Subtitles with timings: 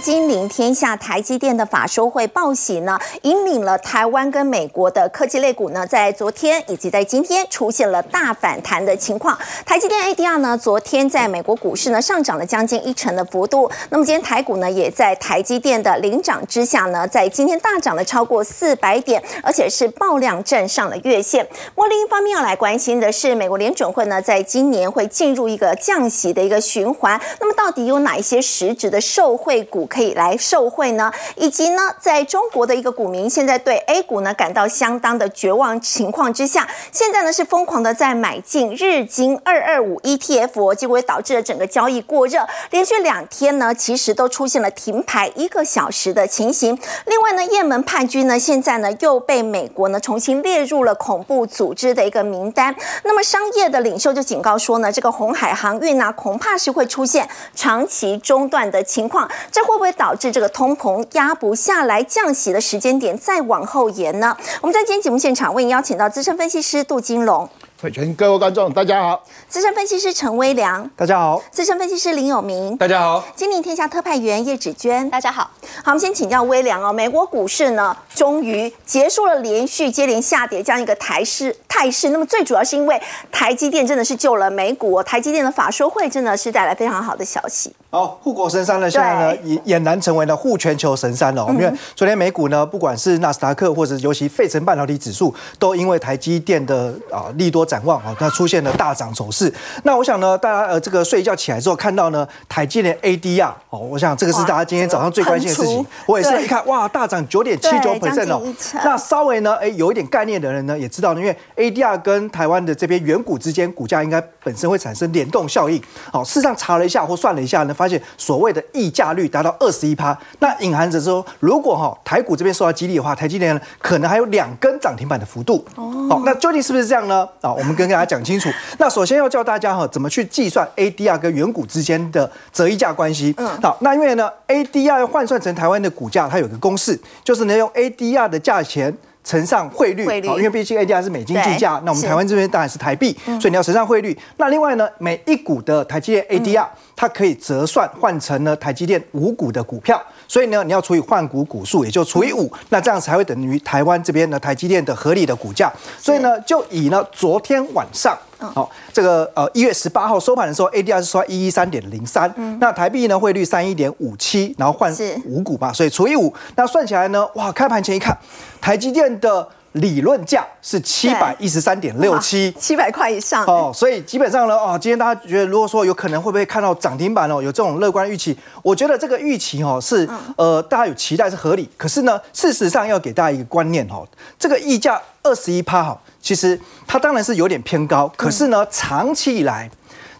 [0.00, 9.38] 金临天下，台积电的法说会报喜呢，引领了台湾跟美国的科技类股呢，在昨天以及在今天出现了大反弹的情况。
[9.66, 13.70] 台积电 ADR 呢，昨天在美国股市呢上涨了将近一成的幅度。
[13.90, 21.46] 那么今天台股呢，也在台积电的领涨之下呢，在今天大涨了超过四百点，而且是爆量站上了月线。
[21.74, 27.20] 不过另一方面要来关心的是，美国联准会呢，在今年会进入一个降息的一个循环。
[27.38, 31.12] 那么到底有哪一些实质的受惠股可以来受惠呢？
[31.36, 46.78] 以及呢，在中国的一个股民现在对 A 股呢感到相当的绝望情况之下，现在呢是疯狂的在买进日经二二五 ETF，结果导致了整个交易过热，连续两天呢其实都出现了停牌一个小时的情形。
[47.06, 52.72] 另外呢，也门叛军呢现在呢又被美国呢重新列入了恐怖组织的一个名单。
[53.02, 64.36] 那么商业的领袖就警告说呢，这个红海航运呢恐怕是会出现长期中断的情况，这会不会导致这个通膨压不下来，降息的时间点再往后延呢？
[64.60, 67.48] 我们在今天节目现场为您邀请到资深分析师杜金龙、
[67.80, 75.08] 慧全各位观众，大家好，资深分析师陈威良、大家好，资深分析师林有明、大家好，金陵天下特派员叶芷娟。
[75.08, 75.50] 大家好，好，
[75.86, 76.92] 我们先请教威良哦。
[76.92, 82.10] 美国股市呢，终于结束了连续接连下跌这样一个台势态势。
[82.10, 83.00] 那么最主要是因为
[83.32, 87.74] 台积电真的是救了美股、哦，台积电的法说会真的是带来非常好的消息。
[87.92, 91.48] 好，护国神山呢，现在呢也俨俨然成为了护全球神山了、哦。
[91.50, 99.52] 因为昨天美股呢，不管是纳斯达克或者尤其费城半导体指数，都因为台积电的啊利多展望啊，它出现了大涨走势。
[99.82, 105.84] 那我想呢，大家呃这个睡一觉起来之后看到呢，台积电 ADR 哦，我想这个是大家今天早上最关心的事情。
[106.06, 108.40] 我也是一看哇，大涨九点七九对 percent 哦。
[108.84, 115.82] 那稍微呢，哎，有一点概念的人呢，也知道呢，因为 ADR 跟台湾的这边远股之间股价应该本身会产生联动效应。
[116.12, 125.64] 好，事实上查了一下或算了一下呢，发现所谓的溢价率达到二十一趴，那隐含着说，如果哈台股这边受到激励的话，台积电呢可能还有两根涨停板的幅度。
[125.76, 127.26] 哦，好，那究竟是不是这样呢？
[127.40, 128.50] 啊，我们跟大家讲清楚。
[128.78, 133.34] 那首先要教大家哈怎么去计算 ADR 跟原股之间的折溢价关系。
[133.38, 138.94] 嗯，好，那因为呢 ADR 要换算成台湾的股价，它有个公式，就是呢用 ADR 的价钱。
[139.22, 144.16] 乘上汇率，好，因为毕竟 ADR 是美金计价那我们台湾这边当然是台币，所以你要乘上汇率。
[144.38, 146.66] 那另外呢，每一股的台积电 ADR，、
[146.96, 155.70] 它可以折算换成呢台积电五股的股票，所以呢你要除以换股股数，也就除以五，那这样才会等于台湾这边呢台积电的合理的股价。
[155.98, 158.16] 所以呢，就以呢昨天晚上。
[158.48, 164.94] 好、这个呃一月十八号收盘的时候，ADR 是刷一一三点零三，那台币呢汇率三一点五七，然后换
[165.26, 168.16] 五股嘛，所以除以五，那算起来呢，哇，开盘前一看，
[168.60, 172.50] 台积电的理论价是七百一十三点六七。
[172.58, 173.44] 七百块以上。
[173.46, 184.04] 哦，所以基本上呢，哦，今天大家觉得，如果说有可能会不会看到涨停板哦，有这种乐观预期，我觉得这个预期哦是呃大家有期待是合理，可是呢，事实上要给大家一个观念哦，
[184.38, 189.70] 这个溢价二十一趴哈，其实它当然是有点偏高，可是呢，长期以来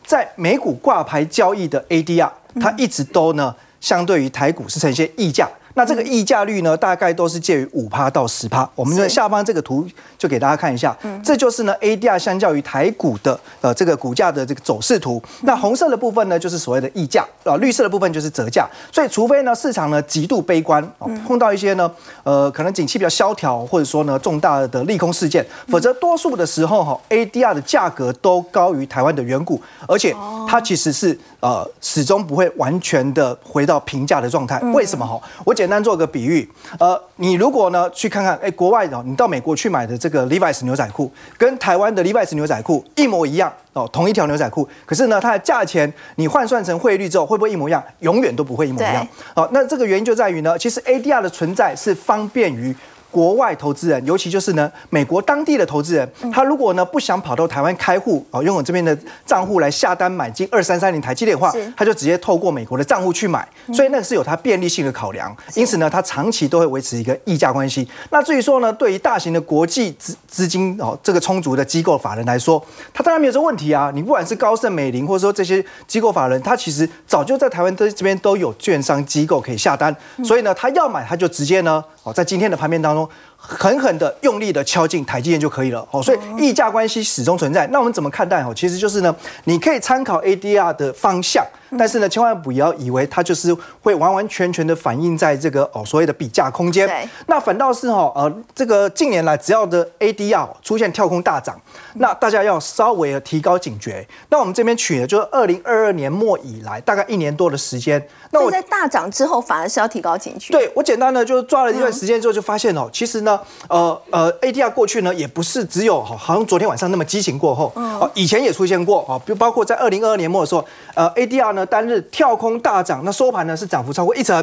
[0.06, 2.30] 在美股挂牌交易的 ADR，
[2.60, 5.48] 它一直都呢相对于台股是呈现溢价。
[5.74, 8.68] 那这个溢价率呢，大概都是介于五趴到十趴。
[8.74, 9.86] 我们在下方这个图
[10.18, 15.22] 就给大家看一下，这就是呢 ADR 相较于台股的呃这个股价的这个走势图。
[15.42, 18.68] 那红色的部分呢，就是所谓的溢价啊，绿色的部分就是折价。
[18.92, 21.90] 所以除非呢市场呢极度悲观，哦碰到一些呢
[22.24, 30.14] 呃可能景气比较萧条，或者说呢重大的利空事件，否则多数的时候哈 ADR 的价格都高于台湾的原股，而且
[30.48, 34.58] 它其实是呃始终不会完全的回到平价的状态。
[34.72, 35.20] 为什么哈？
[35.44, 47.82] 我简单做个比喻，呃，你如果呢去看看，哎，国外的，你到美国去买的这个 Levi's 牛仔裤，跟台湾的 Levi's 牛仔裤一模一样哦，同一条牛仔裤，可是呢，它的价钱你换算成汇率之后，会不会一模一样？
[48.00, 49.06] 永远都不会一模一样。
[49.34, 52.74] 好、那这个原因就在于呢，其实 ADR 的存在是方便于。
[53.10, 58.96] 国外投资人，尤其就是呢美国当地的投资人，他如果呢不想跑到台湾开户哦，用我这边的
[59.26, 65.36] 账户来下单买进二三三零台积电的话，他就直接透过美国的账户去买，所以那个是有它便利性的考量。
[65.54, 67.88] 因此呢，它长期都会维持一个溢价关系。
[68.10, 72.64] 那至于说呢，对于大型的国际资资金哦这个充足的机构法人来说，
[72.94, 73.90] 他当然没有这个问题啊。
[73.94, 79.94] 你不管是高盛、美林，或者说这些机构法人，他其实早就在台湾这这边都有券商机构可以下单，
[80.24, 82.99] 所以呢，他要买他就直接呢哦在今天的盘面当中。
[83.00, 85.86] know 狠狠的用力的敲进台积电就可以了。
[85.90, 87.66] 哦，所以溢价关系始终存在。
[87.68, 88.42] 那我们怎么看待？
[88.42, 89.14] 哦，其实就是呢，
[89.44, 91.44] 你可以参考 ADR 的方向。
[91.78, 97.08] 但是呢，千万不要以为它就是会完完全全的反映在这个哦所谓的比价空间。
[97.28, 101.60] 那反倒是哈呃这个近年来只要的 ADR 出现跳空大涨，
[101.94, 104.04] 那大家要稍微的提高警觉。
[104.30, 108.04] 那我们这边取的就是二零二二年末以来大概一年多的时间。
[108.32, 110.52] 那我在大涨之后反而是要提高警觉。
[110.52, 113.29] 对我简单的就抓了一段时间之后就发现哦，其实呢
[113.68, 120.62] 呃呃 ADR 过去呢也不是只有好像昨天晚上那么激情过后哦，以前也出现过哦，就包括在二零二二年末的时候
[120.94, 121.66] 呃 ADR 呢。
[121.70, 124.34] 单日跳空大涨，那收盘呢是涨幅超过一成。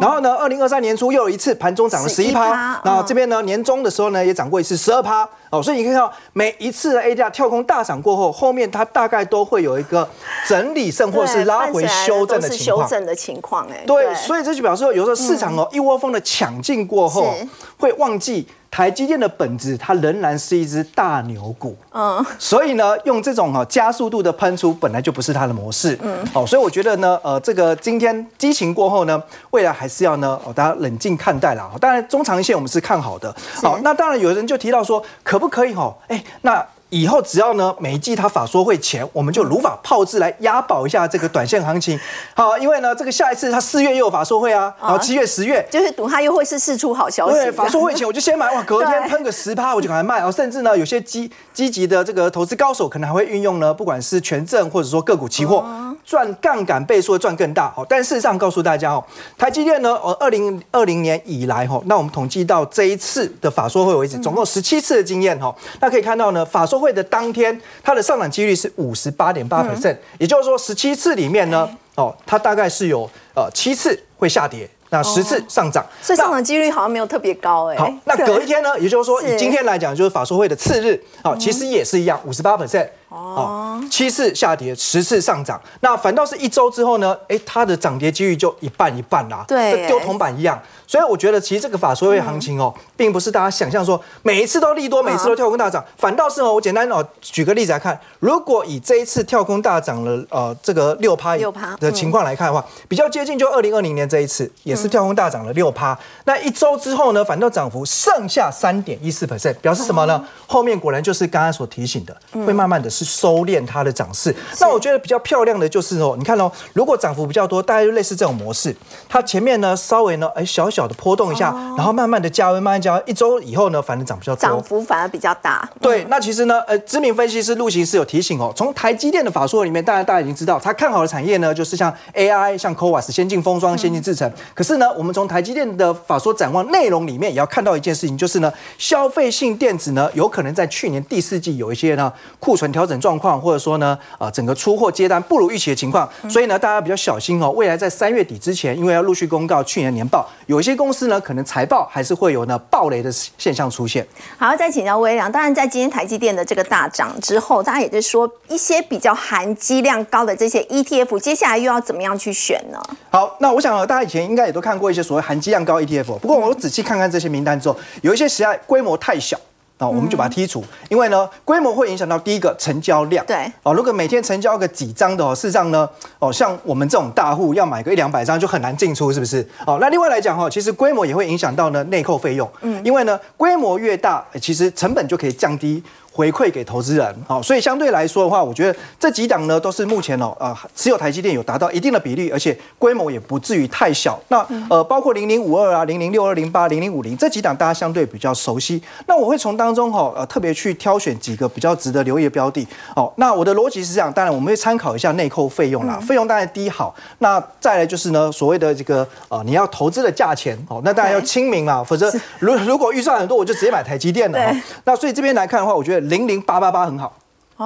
[0.00, 2.80] 然后呢，二零二三年初又有一次盘中涨了十一趴。
[2.84, 5.28] 那这边呢，年终的时候呢也涨过一次十二趴。
[5.50, 10.08] 哦，所以你可以看到每一次的 A 价跳空大涨过后，后面它大概都会有一个
[10.46, 12.88] 整理甚或是拉回修正的情况。
[12.88, 17.34] 修正的情况，哎，对，所以这就表示说，有时候市场哦一窝蜂的抢进过后，
[17.78, 18.46] 会忘记。
[18.70, 31.70] 台积电的本质，它仍然是一只大牛股，嗯，所以呢，用这种哈加速度的喷出，本来就不是它的模式，嗯，好，所以我觉得呢，呃，这个今天激情过后呢，未来还是要呢，哦，大家冷静看待啦。
[31.80, 35.94] 当然，中长线我们是看好的，好，那当然有人就提到说，可不可以哈？
[36.08, 36.66] 哎，那。
[36.90, 41.98] 以后只要呢每一季它法说会前，我们就如法炮制来押宝一下这个短线行情。
[42.34, 47.34] 好，因为呢这个下一次他四月又有法说会啊，然后七月、十月就是赌它又会是释出好消息。
[47.34, 50.30] 对，法说会前我就先买哇，隔天喷个十趴 我就赶快卖哦。
[50.30, 55.64] 甚至呢有些积积极的这个投资高手可能还会运用呢，不管是权证或者说个股期货。
[56.04, 59.02] 赚杠杆倍数赚更大哦，但事实上告诉大家哦，
[59.36, 77.76] 台积电呢，呃，二零二零年以来哈，那我们统计到这一次的法说会为止，总共十七次的经验哈，那可以看到呢，法说会的当天它的上涨几率是五十八点八 percent，也就是说十七次里面呢，哦，它大概是有呃七次会下跌，那十次上涨，所以上涨几率好像没有特别高哎。
[77.76, 82.88] 好，那隔一天呢，也就是说以今天来讲，就是法说会的次日，好，其实也是一样，五十八 percent。
[83.08, 87.16] 哦，七次下跌，十次上涨，那反倒是一周之后呢？
[87.28, 90.60] 哎，它的涨跌几率就一半一半啦，对，丢铜板一样。
[90.86, 110.24] 所以我觉得，其实这个法说会行情哦，并不是大家想象说每一次都利多，每次都跳空大涨，反倒是哦，我简单哦举个例子来看，如果以这一次跳空大涨了呃这个六趴六趴的情况来看的话，比较接近就二零二零年这一次也是跳空大涨了六趴，那一周之后呢，反倒涨幅剩下三点一四 percent，表示什么呢？
[110.46, 112.16] 后面果然就是刚刚所提醒的，
[112.46, 114.32] 会慢慢的是收敛它的涨势。
[114.60, 118.74] 那我觉得比较漂亮的就是哦，你看哦，如果涨幅比较多，大概就类似这种模式，
[119.08, 120.70] 它前面呢稍微呢哎小。
[120.76, 125.66] 小的波动一下，然后慢慢的加温，慢慢加温，一周以后呢，反正涨比较多，涨幅反而比较大。
[125.80, 134.30] 对，那其实呢，呃，知名分析师陆行是有提醒哦，从台积电的法说里面，当然大家已经知道，他看好的产业呢，就是像 AI、像 CoWAS、先进封装、先进制程。
[134.52, 146.06] 可是呢，我们从台积电的法说展望内容里面，也要看到一件事情，就是呢，消费性电子呢，有可能在去年第四季有一些呢库存调整状况，或者说呢，呃，整个出货接单不如预期的情况。
[146.28, 150.65] 所以呢，大家比较小心哦，未来在三月底之前，因为要陆续公告去年年报，有。
[150.70, 154.06] 些公司呢，可能财报还是会有呢暴雷的现象出现。
[154.36, 155.30] 好，再请教微良。
[155.30, 162.80] 当然，在今天台积电的这个大涨之后，大家也在说一些比较含积量高的这些 ETF，接下来又要怎么样去选呢？
[163.10, 169.38] 好，那我想大家以前应该也都看过一些所谓含积量高 ETF，不过我仔细看看这些名单之后，有一些实在规模太小。
[169.78, 173.24] 那我们就把它剔除，因为呢，规模会影响到第一个成交量。
[173.26, 175.88] 对，哦，如果每天成交个几张的哦，事实上呢，
[176.18, 179.46] 哦，像我们这种大户要买个一两百张就很难进出，是不是？
[179.66, 182.50] 哦，那另外来讲哈，其实规模也会影响到呢内扣费用。
[182.62, 185.82] 嗯，因为呢，规模越大，其实成本就可以降低。
[186.16, 194.18] 回馈给投资人，好，所以相对来说的话，我觉得这几档呢都是目前哦，呃，持有台积电有达到一定的比例，而且规模也不至于太小。
[194.28, 194.38] 那
[194.70, 198.82] 呃，包括零零五二啊、零零六二零八、零零五零这几档，大家相对比较熟悉。
[199.06, 202.66] 那我会从当中哈，呃，特别去挑选几个比较值得留意的标的。
[202.94, 206.94] 好，那我的逻辑是这样，当然我们会参考一下内扣费用啦，费用当然低好。
[207.18, 214.56] 那再来就是呢，所谓的这个呃，你要投资的价钱，哦，那当然要亲民嘛，否则如如果预算很多，我就直接买台积电了。
[214.84, 216.05] 那所以这边来看的话，我觉得。
[216.08, 217.16] 零零八八八很好，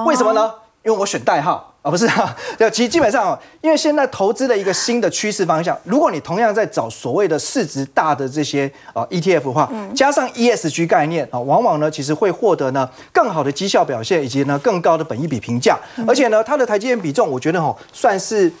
[0.05, 0.53] 为什么呢？
[0.83, 2.35] 因为我选代号啊，不是啊。
[2.57, 15.77] 对，其实基本上哦，因为现在投资的一个新的趋势方向，如果你同样在找所谓的市值大的这些啊 ETF 的话，加上 ESG 概念啊，往往呢其实会获得呢更好的绩效表现，以及呢更高的本益比评价。
[16.07, 18.51] 而且呢，它的台积电比重，我觉得哦，算是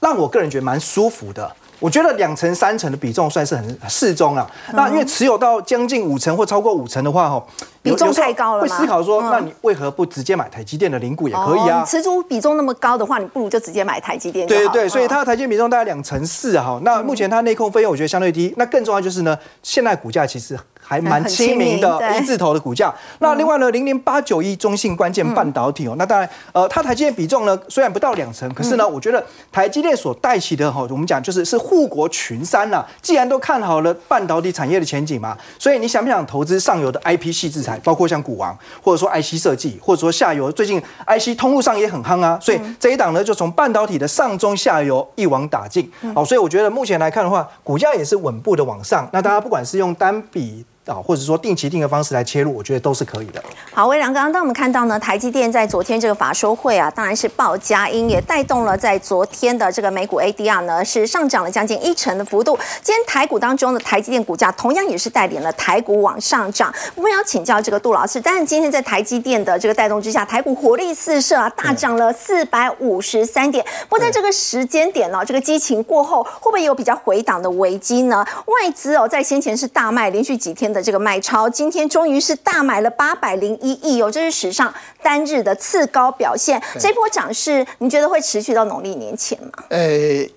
[0.00, 1.48] 让我个人觉得蛮舒服的。
[1.78, 4.48] 我觉得两成三成的比重算是很适中了。
[4.72, 7.46] 那因为持有到将近五成或超过五成的话，吼，
[7.82, 11.84] 比重太高了会思考说，那你为何不直接买台积电的零股也可以啊？
[11.84, 14.46] 持股比重那么高的话，你不如就直接买台积电。
[14.46, 16.80] 对对对，所以它的台积电比重大概两成四哈。
[16.82, 18.52] 那目前它内控费用我觉得相对低。
[18.56, 20.58] 那更重要就是呢，现在股价其实。
[20.88, 22.92] 还蛮很亲民的一字头的股价。
[23.18, 45.90] 那另外呢，零零八九一中信关键半导体哦，那当然呃，它台积电比重呢虽然不到两成，可是呢，我觉得台积电所带起的哈，我们讲就是是护国群山呐、既然都看好了半导体产业的前景嘛，所以你想不想投资上游的 IP 系制裁，包括像股王，或者说 IC 设计，或者说下游最近 IC 通路上也很夯啊，所以这一档呢就从半导体的上中下游一网打尽。
[46.14, 49.08] 好，所以我觉得目前来看的话，股价也是稳步的往上。
[49.12, 53.42] 那大家不管是用单笔啊，或者说定期定额方式来切入，我觉得都是可以的。
[53.72, 62.58] 好，微良，刚刚当我们看到呢，台积电在昨天这个法说会啊，当然是报佳音，也带动了在昨天的这个美股 ADR 呢是上涨了将近一成的幅度。
[62.82, 66.74] 今天台股当中的台积电股价同样也是带领了台股往上涨。
[66.94, 73.64] 我们要请教这个杜老师，但是今天在台积电的这个带动之下，台股活力四射啊，大涨了四百五十三点。
[73.88, 78.24] 不过在这个时间点呢、这个激情过后，会不会有比较回档的危机呢？
[78.46, 86.60] 外资哦，在先前是大卖，连续几天的这个卖超，今天终于是大买了八百零一亿哦，这是史上单日的次高表现。
[86.78, 89.64] 这波涨势，你觉得会持续到农历年前吗？
[89.70, 89.88] 呃，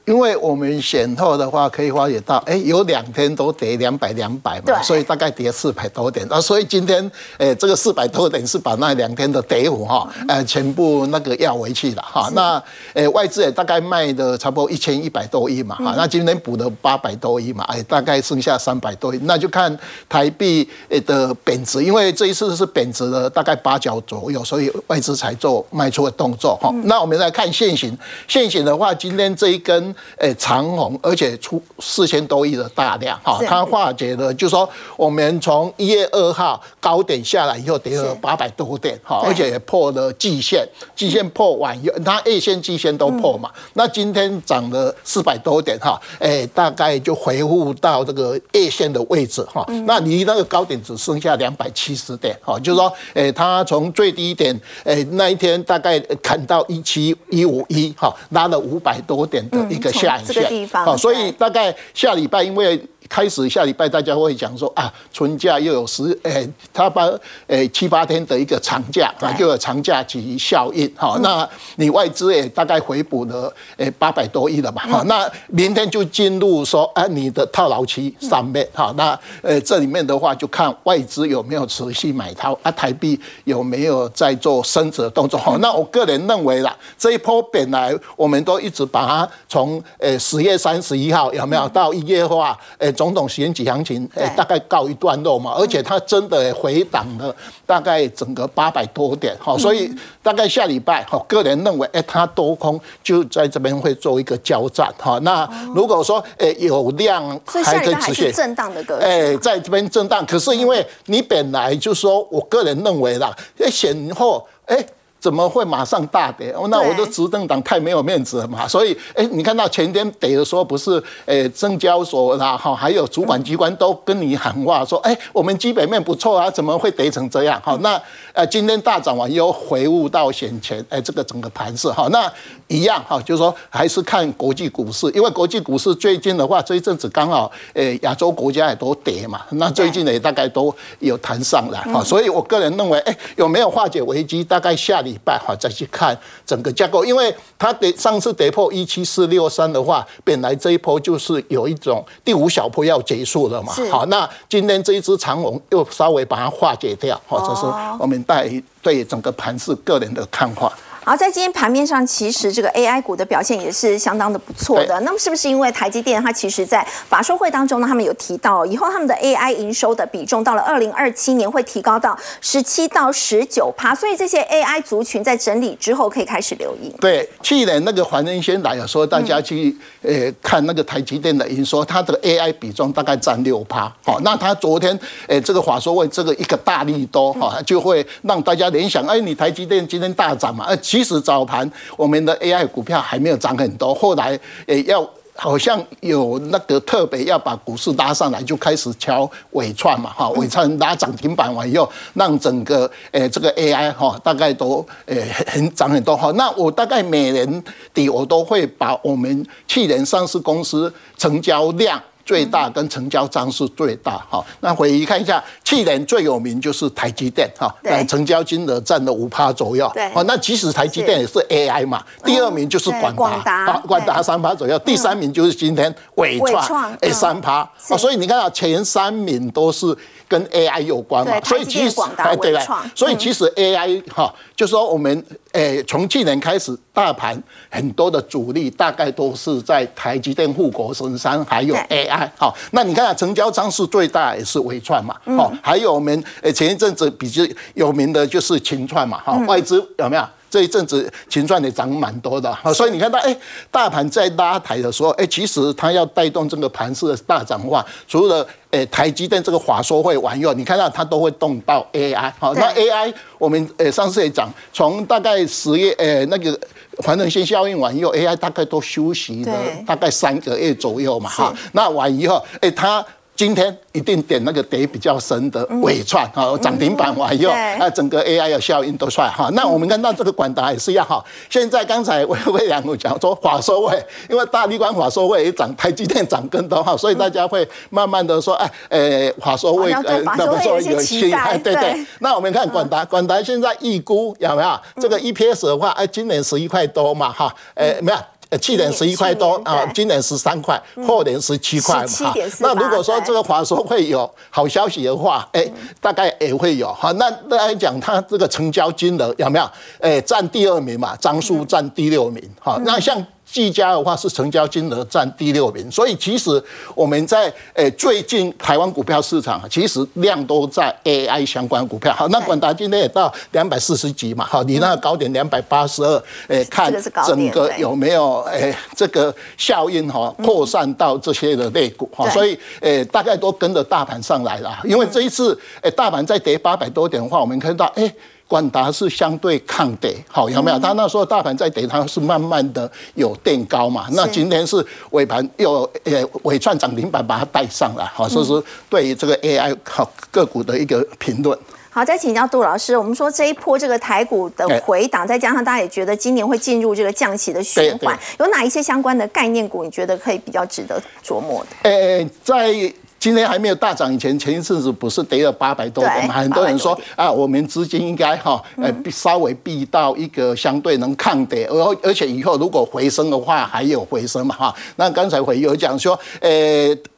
[0.05, 6.27] 因为我们选后的话，可以发觉到，哎，有两天都跌两百两百对嘛，所以大概跌四百多点。
[6.31, 12.29] 啊，所以今天，呃，这个四百多点是把那两天的跌幅哈，呃，全部那个要回去了哈。
[12.33, 26.71] 那，呃，外资也大概卖的差不多一千一百多亿嘛，哈、那今天补了八百多亿嘛，哎，大概剩下三百多亿，那就看台币呃的贬值，因为这一次是贬值了大概八角左右，所以外资才做卖出的动作哈。
[26.83, 27.97] 那我们来看现行，
[28.27, 62.79] 现行的话，今天这一根诶长红，而且出四千多亿的大量哈是，它化解了，就说我们从一月二号高点下来以后跌了八百多点哈，而且也破了季线，季线破完以后，它 A 线、季线都破嘛，那今天涨了四百多点哈，诶，大概就回复到这个 A 线的位置哈，那离那个高点只剩下两百七十点哈，就是说，诶，它从最低点，诶，那一天大概砍到一七一五一哈，拉了五百多点的一个下影嗯从这个线，地方好，所以大概下礼拜因为。
[63.11, 67.11] 开始下礼拜大家会讲说啊，春假又有十诶，他把
[67.47, 71.19] 诶七八天的一个长假啊，对就有长假期效应哈。
[71.21, 75.03] 那你外资也大概回补了诶八百多亿了吧哈。
[75.07, 78.93] 那明天就进入说啊你的套牢期上面哈。
[78.95, 85.57] 那呃这里面的话就看外资有没有持续买套啊，台币有没有在做升值的动作哈。
[85.59, 92.89] 那我个人认为啦，这一波本来我们都一直把它从呃十月三十一号有没有到一月化诶。
[93.01, 99.91] 总统选举行情，诶、对大概告一段落嘛，而且它真的回档了大概整个八百多点，哈、所以
[100.21, 107.27] 大概下礼拜，哈，个人认为，诶、它多空就在这边会做一个交战，哈、那如果说，诶、有量
[107.65, 108.31] 还可以持续。
[108.31, 109.03] 震荡的格局。
[109.03, 114.77] 哎，在这边震荡，可是因为你本来就说，我个人认为啦，哎，选后，哎。
[115.21, 116.51] 怎么会马上大跌？
[116.53, 118.67] 哦那我的执政党太没有面子了嘛！
[118.67, 127.61] 所以，哎，你看到前天跌的时候，不是，哎，证交所啦，哈，还有主管机关都跟你喊话说，哎，我们基本面不错啊，怎么会跌成这样？
[127.63, 128.01] 好，那
[128.33, 132.31] 呃，今天大涨完又回悟到先前，哎，这个整个盘势，哈，那
[132.67, 144.43] 一样哈，就是说还是看国际股市，因为国际股市最近的话，这一阵子刚好，诶，亚洲国家也都跌嘛，那最近呢也大概都有谈上来哈，所以我个人认为，哎，有没有化解危机？
[144.43, 157.65] 大概下礼拜哈再去看整个架构，因为它得上次跌破一七四六三的话，本来这一波就是有一种第五小波要结束了嘛，好，那今天这一只长龙又稍微把它化解掉，或者是
[157.99, 158.49] 我们带
[158.81, 160.71] 对整个盘势个人的看法。
[161.03, 164.99] 好，在今天盘面上，其实这个 AI 股的表现也是相当的不错的。
[164.99, 176.93] 那么，是不是因为台积电它其实在法说会当中呢，他们有提到以后他们的 AI 营收的比重到了二零二七年会提高到十七到十九趴，所以这些 AI 族群在整理之后可以开始留意。
[177.01, 183.91] 对，去年那个黄仁先来的时候，大家去呃看那个台积电的营收，它的 AI 比重大概占六趴。
[184.05, 190.65] 好，那它昨天呃这个法说会这个一个大力多哈，就会让大家联想，哎，你台积电今天大涨嘛？
[190.67, 195.09] 呃，其实早盘我们的 AI 股票还没有涨很多，后来也要。
[195.33, 206.31] 好像有那个特别要把股市拉上来，就开始敲尾串嘛，哈，尾串拉涨停板完以后，让整个诶、这个 AI 哈大概都诶、很很涨很多哈。
[206.35, 211.99] 那我大概每年底我都会把我们去年上市公司成交量。
[212.25, 217.91] 最大跟成交张是最大哈，那回忆看一下，去年最有名就是台积电哈，对。
[217.91, 220.11] 呃成交金额占了五趴左右，对。
[220.13, 229.95] 哦，那即使台积电也是 AI 嘛，第二名就是对广广达广达三趴左右，第三名就是今天伟伟创创，哎嗯三趴，是哦，所以你看啊前三名都是
[230.31, 232.61] 跟 AI 有关嘛，所以其实哎对了，
[232.95, 237.37] 所以其实 AI 哈，就说我们诶从去年开始，大盘
[237.69, 250.23] 很多的主力大概都是在台积电、护国神山还有 AI 哈，那你看成交张数最大也是微创嘛，好，还有我们诶前一阵子比较有名的就是秦创嘛，哈，外资有没有？
[250.51, 253.35] 这一阵子秦创也涨蛮多的，所以你看到，哎，
[253.71, 266.59] 大盘在拉抬的时候，哎，其实它要带动这个盘势的大涨的话，除了诶台积电这个华硕会完用，你看到它都会动到 AI，好，那 AI 我们诶上次也讲，从大概十月诶那个
[266.97, 269.53] 环能线效应完以后，AI 大概都休息了
[269.87, 273.03] 大概三个月左右嘛，哈，那完以后，哎，它。
[273.41, 279.49] 今天一定点那个跌比较深的尾串哈，涨停板完以后，啊，整个 AI 的效应都出来哈。
[279.53, 281.25] 那我们看到这个管达也是一样哈。
[281.49, 292.05] 现在刚才魏魏 良我讲说华收位，因为大力光华收位也涨，台积电涨更多哈，所以大家会慢慢的说，哎，呃，华收位呃，那么说有期待，对对。
[292.19, 298.17] 那我们看管达，管达现在预估有没有这个 EPS 的话，哎，今年十一块多嘛哈，哎，没有。
[298.59, 302.33] 去年十一块多啊，今年十三块，后年十七块嘛。
[302.59, 305.65] 那如果说这个华硕会有好消息的话，哎，
[305.99, 307.11] 大概也会有哈。
[307.13, 309.69] 那来讲，它这个成交金额有没有？
[309.99, 312.41] 哎，占第二名嘛，张数占第六名。
[312.59, 313.25] 好，那像。
[313.51, 316.63] 技嘉的话是成交金额占第六名，所以其实
[316.95, 322.13] 我们在诶最近台湾股票市场其实量都在 AI 相关股票。
[322.13, 326.93] 好，那广达今天也到两百四十几嘛，好，你那个高点两百八十二，诶，看
[327.27, 338.09] 整个有没有诶这个效应哈扩散到这些的类股哈，所以诶大概都跟着大盘上来了，因为这一次诶大盘在跌八百多点的话，我们看到诶。
[338.51, 340.77] 管达是相对抗跌，好有没有？
[340.77, 344.07] 他那时候大盘在跌，它是慢慢的有垫高嘛。
[344.11, 351.57] 那今天是尾盘又呃尾串涨停板把它带上来，好，这是对于这个 AI 好个股的一个评论。
[351.89, 361.89] 好，再请教杜老师，我们说这一波这个台股的回档，再加上大家也觉得今年会进入这个降息的循环，有哪一些相关的概念股，你觉得可以比较值得琢磨的？
[361.89, 362.93] 呃，在。
[363.21, 366.33] 今天还没有大涨以前，前一阵子不是跌了八百多点吗？
[366.33, 374.75] 很多人说啊，我们资金应该哈，呃，稍微避到一个相对能抗跌，而而且以后如果回升的话，还有回升嘛哈。
[374.95, 376.49] 那刚才回有讲说，呃，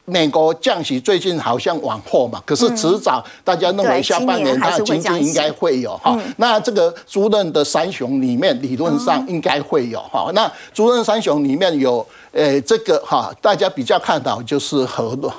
[0.04, 6.14] 美国降息最近好像往后嘛，可是迟早大家认为下半年它经济应该会有哈。
[6.36, 10.30] 那这个朱任的三雄里面，理论上应该会有哈。
[10.34, 15.32] 那朱任三雄里面有，呃，这个哈，大家比较看到就是和论。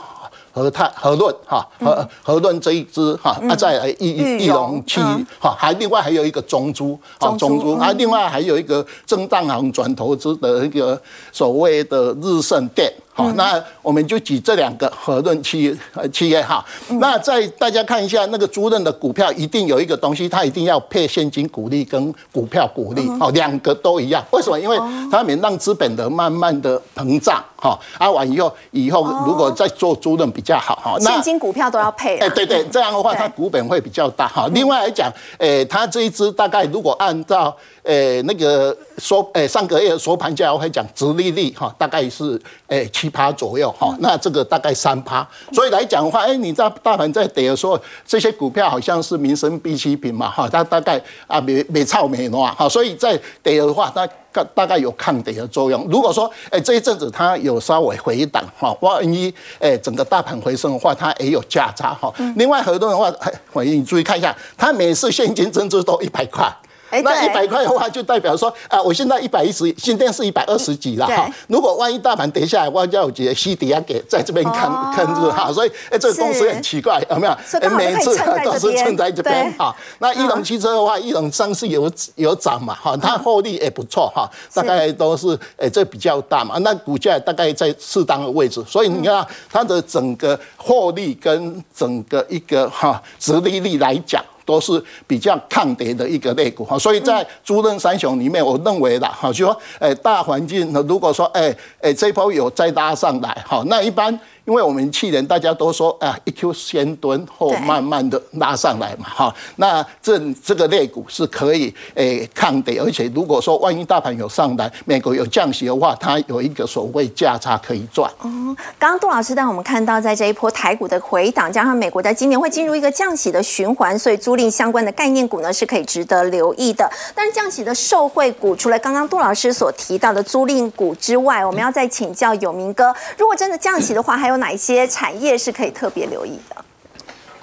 [0.56, 5.02] 和泰和润哈和和润这一支哈啊再来翼翼龙七
[5.38, 11.00] 哈还另外还有一个中珠啊中珠啊另外还有一个正当行转投资的一个
[11.34, 12.90] 所谓的日盛电。
[13.18, 16.64] 好，那我们就举这两个和润企呃企业哈。
[17.00, 24.22] 那在大家看一下那个租赁的股票，一定有一个东西，它一定要配现金股利跟股票股利，好，两个都一样。
[24.32, 24.60] 为什么？
[24.60, 24.78] 因为
[25.10, 31.00] 它免让资本的慢慢的膨胀，哈，啊完以后以后如果再做租赁比较好哈。
[31.00, 32.18] 现金股票都要配。
[32.18, 34.50] 哎，对对，这样的话它股本会比较大哈。
[34.54, 37.56] 另外来讲，诶，它这一支大概如果按照。
[37.86, 55.88] 诶，那个收诶，上个月收盘价我会讲，直利率哈，大概是诶七趴左右哈，那这个大概三趴，所以来讲的话，哎，你在大盘在跌的时候，这些股票好像是民生必需品嘛哈，它大概啊没没超没挪哈，所以在跌的话，它大大概有抗跌的作用。
[55.90, 62.14] 如果说诶这一阵子它有稍微回档哈，万一诶整个大盘回升的话，它也有价差哈。
[62.36, 63.12] 另外很多的话，
[63.52, 66.54] 欢迎你注意看一下，它每次现金增值都一百块。
[66.92, 71.30] 那一百块的话，就代表说啊，我现在一百一十，今天是一百二十几了哈。
[71.48, 75.52] 如果万一大盘跌下来，我就要接西底下给在这边看看住哈。
[75.52, 77.36] 所以哎，这个公司很奇怪，有没有？
[77.76, 79.76] 每一次都是撑在这边哈。
[80.00, 86.58] 那一龙汽车的话，一龙上市有有涨嘛哈，它获利也不错哈，大概都是哎这比较大嘛。
[86.60, 94.24] 那股价大概在适当的位置，所以你看它的整个获利跟整个一个哈殖利率来讲。
[94.46, 104.18] 都是比较抗跌的一个类股哈，所以在猪润三雄里面，我认为啦，哈，就说，诶，大环境，如果说，诶，诶，这波有再拉上来，哈，那一般。
[104.46, 118.08] 因为我们去年大家都说啊，一 Q 先蹲后慢慢的拉上来嘛，哈，那这这个类股是可以诶抗跌，而且如果说万一大盘有上来，美国有降息的话，它有一个所谓价差可以赚。
[118.20, 126.88] 哦，刚刚杜老师带我们看到，在这一波台股的回档，加上美国在今年会进入一个降息的循环，所以租赁相关的概念股呢是可以值得留意的。
[127.16, 136.65] 但是降息的受惠股，除了刚刚杜老师所提到的租赁股之外，我们要再请教有明哥，如果真的降息的话，还有有哪一些产业是可以特别留意的？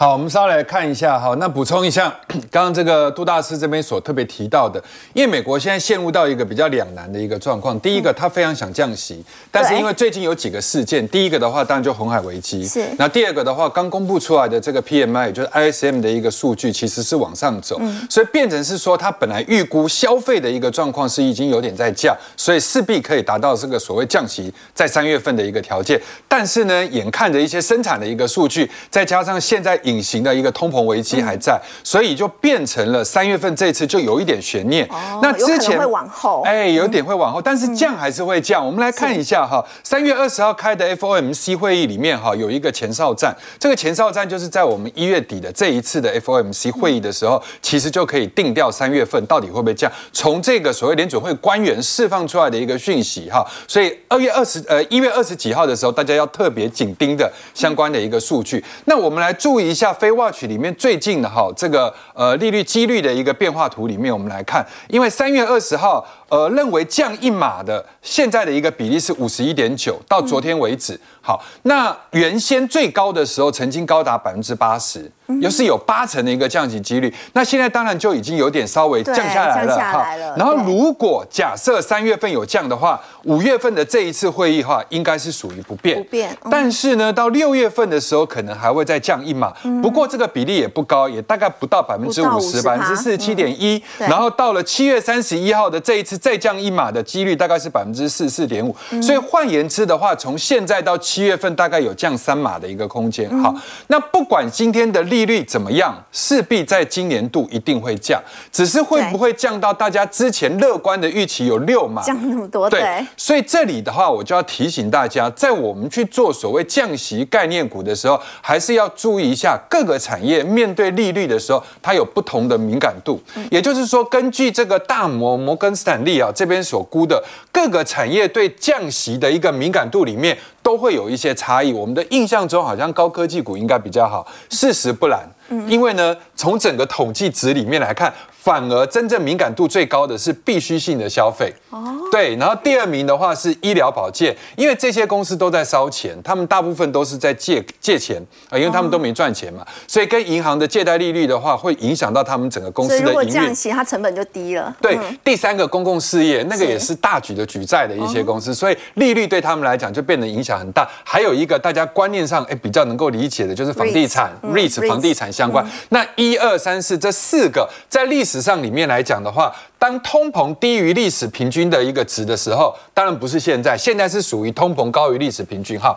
[0.02, 1.32] 好，我们稍微来看一下哈。
[1.38, 2.12] 那补充一下，
[2.50, 4.82] 刚刚这个杜大师这边所特别提到的，
[5.14, 7.78] 因为美国现在陷入到一个比较两难的一个状况。
[7.78, 12.84] 第一个，他非常想降息，但是因为最近有几个事件，第一个的话当然就红海危机，是。
[12.98, 26.02] 那第二个的话，刚公布出来的这个 PMI，就是 ISM 的一个数据，其实是往上走，所以变成是说，他本来预估消费的一个状况是已经有点在降，所以势必可以达到这个所谓降息在三月份的一个条件。
[26.26, 34.88] 但是呢，眼看着一些生产的一个数据，再加上现在隐形的一个通膨危机还在，所以就变成了三月份这次就有一点悬念。
[35.20, 38.64] 那之前会往后，哎，有点会往后，但是降还是会降。
[38.64, 43.36] 我们来看一下哈，三月二十号开的 FOMC 会议里面哈，有一个前哨战。
[43.58, 49.90] 这个前哨战就是在我们一月底的这一次的 FOMC 会议的时候，其实就可以定掉三月份到底会不会降。
[50.12, 58.62] 从这个所谓联准会官员释放出来的一个讯息哈，所以二月二十呃一月二十几号的时候，大家要特别紧盯的相关的一个数据。
[58.84, 75.12] 那我们来注意一下下非 Watch 里面最近的哈这个呃利率几率的一个变化图里面，我们来看，因为三月二十号呃认为降一码的现在的一个比例是五十一点九，到昨天为止，好，那原先最高的时候曾经高达百分之八十。
[75.40, 80.06] 又是有八成的一个降级几率，那现在当然就已经有点稍微降下来了哈。
[80.36, 85.96] 然后如果假设三月份有降的话，五月份的这一次会议话应该是属于不变。
[85.96, 86.36] 不变。
[86.50, 93.82] 但是呢，到六月份的时候可能还会再降一码，不过这个比例也不高，也大概不到百分之五十，百分之四十七点一。
[93.96, 98.76] 然后到了七月三十一号的这一次再降一码的几率大概是百分之四十四点五。
[99.02, 103.28] 所以换言之的话，从现在到七月份大概有降三码的一个空间。
[103.42, 103.54] 好，
[103.86, 106.04] 那不管今天的利利率怎么样？
[106.10, 112.02] 势必在今年度一定会降，只是会不会降到大家之前乐观的预期有六码？
[112.02, 112.68] 降那么多？
[112.68, 113.06] 对。
[113.16, 123.22] 所以这里的话，我就要提醒大家，在我们去做所谓降息概念股的时候，还是要注意一下各个产业面对利率的时候，它有不同的敏感度。
[123.48, 130.36] 也就是说，根据这个大摩摩根斯坦利啊这边所估的各个产业对降息的一个敏感度里面。
[130.62, 131.72] 都会有一些差异。
[131.72, 135.20] 我们的印象中好像高科技股应该比较好，事实不然。
[135.66, 138.12] 因为呢，从整个统计值里面来看。
[138.42, 148.20] 反而真正敏感度最高的是必须性的消费，哦，对，然后第二名的话是医疗保健，因为这些公司都在烧钱，他们大部分都是在借借钱
[148.50, 153.08] 啊，因为他们都没赚钱嘛，所以跟银行的借贷利率的话，会影响到他们整个公司的营运。
[153.10, 154.76] 如果降息，它成本就低了。
[154.80, 160.88] 对，第三个公共事业，那个也是大举的举债的一些公司，所以利率对他们来讲就变得影响很大。
[161.04, 165.64] 还有一个大家观念上哎比较能够理解的就是房地产，REITs 房地产相关。
[165.90, 168.22] 那一二三四这四个在历。
[168.24, 169.52] 史上里面来讲的话。
[169.82, 175.92] 当通膨低于历史平均的一个值的时候，当然不是现在，现在是属于通膨高于历史平均哈。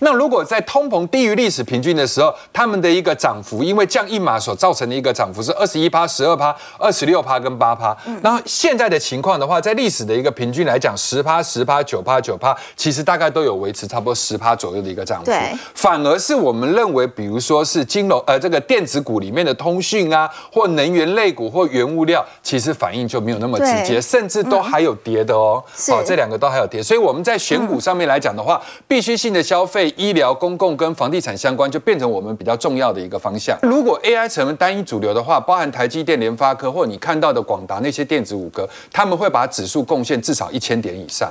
[0.00, 7.96] 那如果在通膨低于历史平均的时候，他们的一个涨幅，因为降一码所造成的一个涨幅是二十一趴、十二趴、二十六趴跟八趴。
[8.20, 15.30] 然后现在的情况的话，在历史的一个平均来讲，十趴、十趴、九趴、九趴，其实大概都有维持差不多十趴左右的一个涨幅。
[15.76, 23.27] 反而是我们认为，比如说是金融呃这个电子股里面的通讯啊，或能源类股或原物料，其实反应就。
[23.28, 25.62] 没有那么直接，甚至都还有跌的哦。
[25.90, 33.58] 好，这两个都还有跌，所以我们在选股上面来讲的话，必须性的消费、医疗、公共跟房地产相关，就变成我们比较重要的一个方向。
[33.60, 41.30] 如果 AI 成为单一主流的话，包含台积电、联发科，或你看到的广达那些电子五哥，他们会把指数贡献至少一千点以上。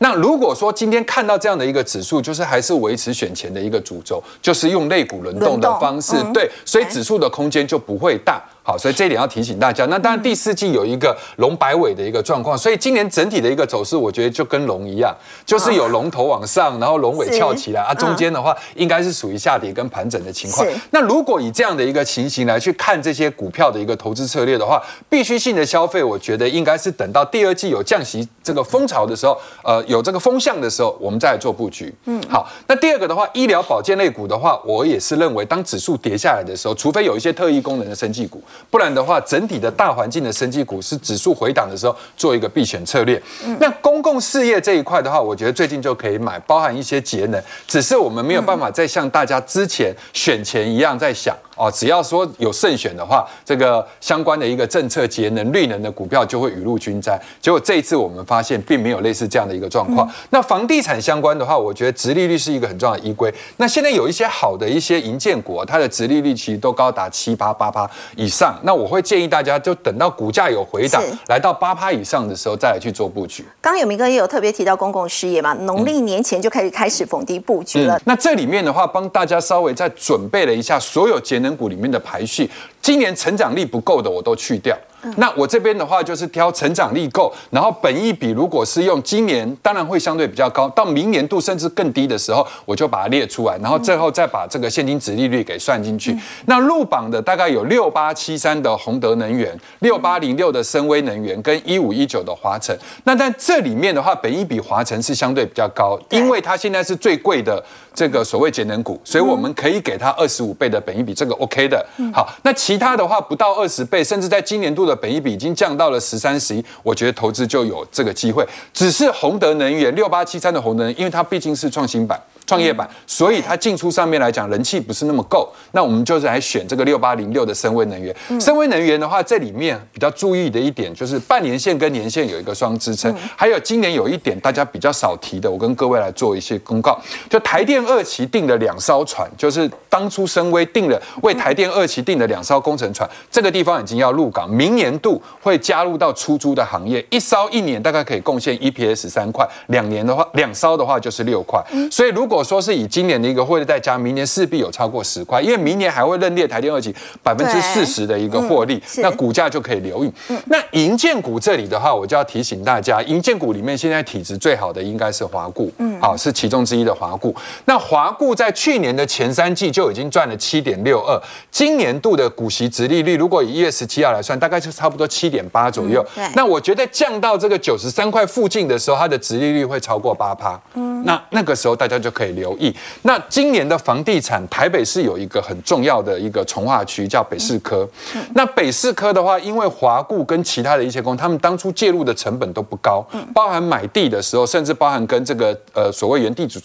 [0.00, 8.38] 那如果说今天看到这样的一个指数，就是还是维持选前的一个主轴，就是用类股轮动的方式，对，所以指数的空间就不会大。
[8.68, 9.86] 好，所以这一点要提醒大家。
[9.86, 20.68] 那当然第四季有一个龙摆尾的一个状况，所以今年整体的一个走势，我觉得就跟龙一样，就是有龙头往上，然后龙尾翘起来啊，中间的话应该是属于下跌跟盘整的情况。
[20.90, 29.82] 那如果以这样的一个情形来去看这些股票的一个投资策略的话，必须性的消费，我觉得应该是等到第二季有降息这个风潮的时候，呃。
[29.88, 31.94] 有这个风向的时候，我们再来做布局。
[32.04, 32.46] 嗯，好。
[32.66, 43.20] 那第二个的话，医疗保健类股的话，我也是认为，当指数跌下来的时候，除非有一些特异功能的生技股，不然的话，整体的大环境的生技股是指数回档的时候做一个避险策略。
[43.58, 51.36] 那公共事业这一块的话，我觉得最近就可以买，包含一些节能，只是我们没有办法再像大家之前选前一样在想。
[51.58, 57.20] 哦，只要说有慎选的话，这个相关的一个政策节能绿能的股票就会雨露均沾。
[57.42, 60.08] 结果这一次我们发现并没有类似这样的一个状况。
[60.30, 63.32] 那房地产相关的话，我觉得直利率是一个很重要的依归。
[63.56, 68.56] 那现在有一些好的一些银建股，它的直利率其实都高达七八八八以上。
[68.62, 73.44] 那我会建议大家就等到股价有回档，来到八趴以上的时候再来去做布局。
[73.60, 78.00] 刚刚有明哥也有特别提到公共事业嘛，农历年前就开始开始逢低布局了。
[78.04, 81.47] 那这里面的话，帮大家稍微再准备了一下所有节能。
[81.48, 82.48] 能股里面的排序，
[82.82, 84.76] 今年成长力不够的我都去掉。
[85.16, 96.16] 那我这边的话就是挑成长力够，然后本益比如果是用今年，当然会相对比较高，到明年度甚至更低的时候，我就把它列出来，然后最后再把这个现金值利率给算进去。
[96.46, 102.76] 那入榜的大概有六八七三的宏德能源，六八零六的深威能源，跟一五一九的华晨。
[103.04, 107.62] 那在这里面的话，本益比华晨是相对比较高，因为它现在是最贵的。
[107.94, 111.84] 这个所谓节能股，所以我们可以给它二十五倍的本益比，这个 OK 的。
[112.14, 118.44] 好，那其他的话不到二十倍，甚至在今年度的本益比已经降到了十三十一，我觉得投资就有这个机会。
[118.72, 122.20] 只是宏德能源六八七三的宏德，因为它毕竟是创新版。
[122.48, 128.16] 创业板，所以它进出上面来讲人气不是那么够，那我们就是来选这个六八零六的深威能源。
[128.40, 136.98] 深威能源的话，这里面比较注意的一点就是半年线跟年线有一个双支撑，还有今年有一点大家比较少提的，我跟各位来做一些公告，
[137.28, 160.10] 就台电二期订了两艘船，就是当初深威订了为台电二期订的两艘工程船，这个地方已经要入港，明年度会加入到出租的行业，一烧一年大概可以贡献 EPS 三块，两年的话两烧的话就是六块，所以如果说是以今年的一个汇率再加，明年势必有超过十块，因为明年还会认列台电二级百分之四十的一个获利，那股价就可以留意。
[160.46, 167.34] 那银建股这里的话，我就要提醒大家，银建股里面现在体质最好的应该是华固，嗯，好是其中之一的华固。
[167.64, 176.04] 那华固在去年的前三季就已经赚了七点六二，今年度的股息值利率，如果以一月十七号来算，大概就差不多七点八左右。
[176.34, 180.60] 那我觉得降到这个九十三块附近的时候，它的值利率会超过八趴。
[180.74, 182.74] 嗯，那那个时候大家就可以留意。
[183.02, 187.88] 那今年的房地产，台北市有一个很重要的一个从化区叫北市科。
[188.34, 193.02] 那北市科的话，因为华固跟其他的一些公司，他们当初介入的成本都不高，
[193.32, 196.60] 包含买地的时候，甚至包含跟这个呃所谓原地主。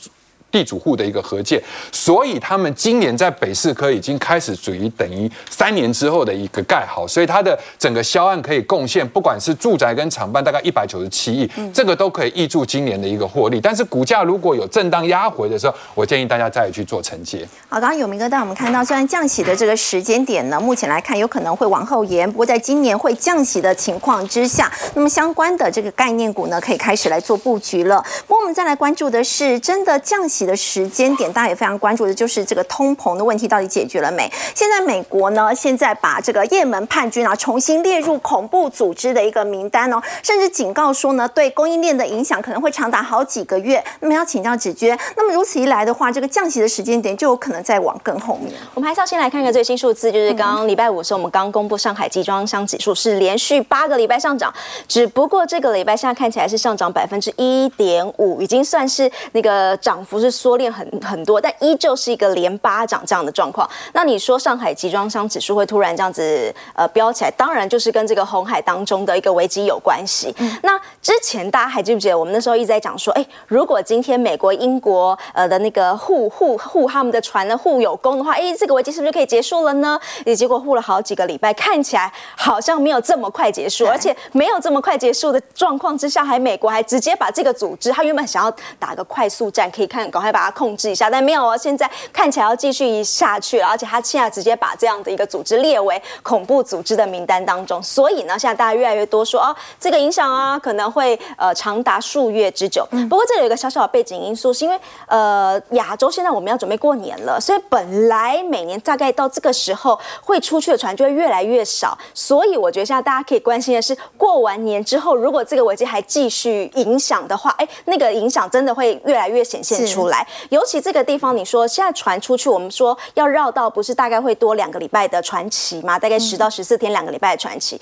[0.54, 1.60] 地主户的一个合建，
[1.92, 13.60] 所以他们今年在北市科已经开始属于等于三年之后的一个盖好，所以它的整个销案可以贡献，不管是住宅跟厂办，大概一百九十七亿，这个都可以挹注今年的一个获利。
[13.60, 17.48] 但是股价如果有震荡压回的时候，我建议大家再去做承接。
[17.68, 28.00] 好，刚刚有明哥带我们看到，虽然降息的这个时间点呢，目前来看有可能会往后延，不过在今年会降息的情况之下，那么相关的这个概念股呢，可以开始来做布局了。
[28.28, 30.43] 不过我们再来关注的是，真的降息。
[30.46, 34.32] 的时间点，大家也非常关注的就是这个通膨的问题到底解决了没？
[34.56, 43.84] 现在美国呢，现在把这个也门叛军啊重新列入恐怖组织的一个名单哦，甚至警告说呢，对供应链的影响可能会长达好几个月。
[44.02, 48.54] 那么要请教子娟，那么如此一来的话，这个降息的时间点就有可能再往更后面。
[48.74, 54.54] 我们还是要先来看一个最新数字，就是刚刚礼拜五的时候，我们刚公布上海集装箱指数是连续八个礼拜上涨，
[54.88, 60.33] 只不过这个礼拜现在看起来是上涨百分之一点五，已经算是那个涨幅是。
[60.34, 63.70] 缩链很很多，但依旧是一个连巴掌这样的状况。
[63.94, 70.36] 那你说上海集装箱指数会突然这样子呃飙起来，当然就是跟这个红海当中的一个危机有关系。
[70.64, 80.00] 那之前大家还记不记得我们那时候一直在讲说，哎，如果今天美国、英国呃的那个护护护他们的船呢护有功的话，哎，这个危机是不是就可以结束了呢？
[80.26, 90.34] 也结果护了好几个礼拜，看起来好像没有这么快结束，而且没有这么快结束的状况之下，还美国还直接把这个组织，他原本想要打个快速战，可以看赶快。
[90.34, 91.56] 把它控制一下，但没有哦。
[91.56, 97.80] 现在看起来要继续下去了，而且他现在直接把这样的一个组织列为恐怖组织的名单当中。
[97.84, 102.84] 所以呢，现在大家越来越多说哦，这个影响啊，可能会呃长达数月之久。
[103.08, 111.96] 不过这里有一个小小的背景因素，是因为呃亚洲现在我们要准备过年了，所以本来每年大概到这个时候会出去的船就会越来越少。
[112.16, 120.13] 所以我觉得现在大家可以关心的是，过完年之后，如果这个危机还继续影响的话，哎，那个影响真的会越来越显现出来。
[120.50, 125.98] 尤其这个地方，你说现在船出去，我们说要绕道，不是大概会多两个礼拜的船期吗？
[125.98, 127.80] 大概十到十四天，两个礼拜的船期，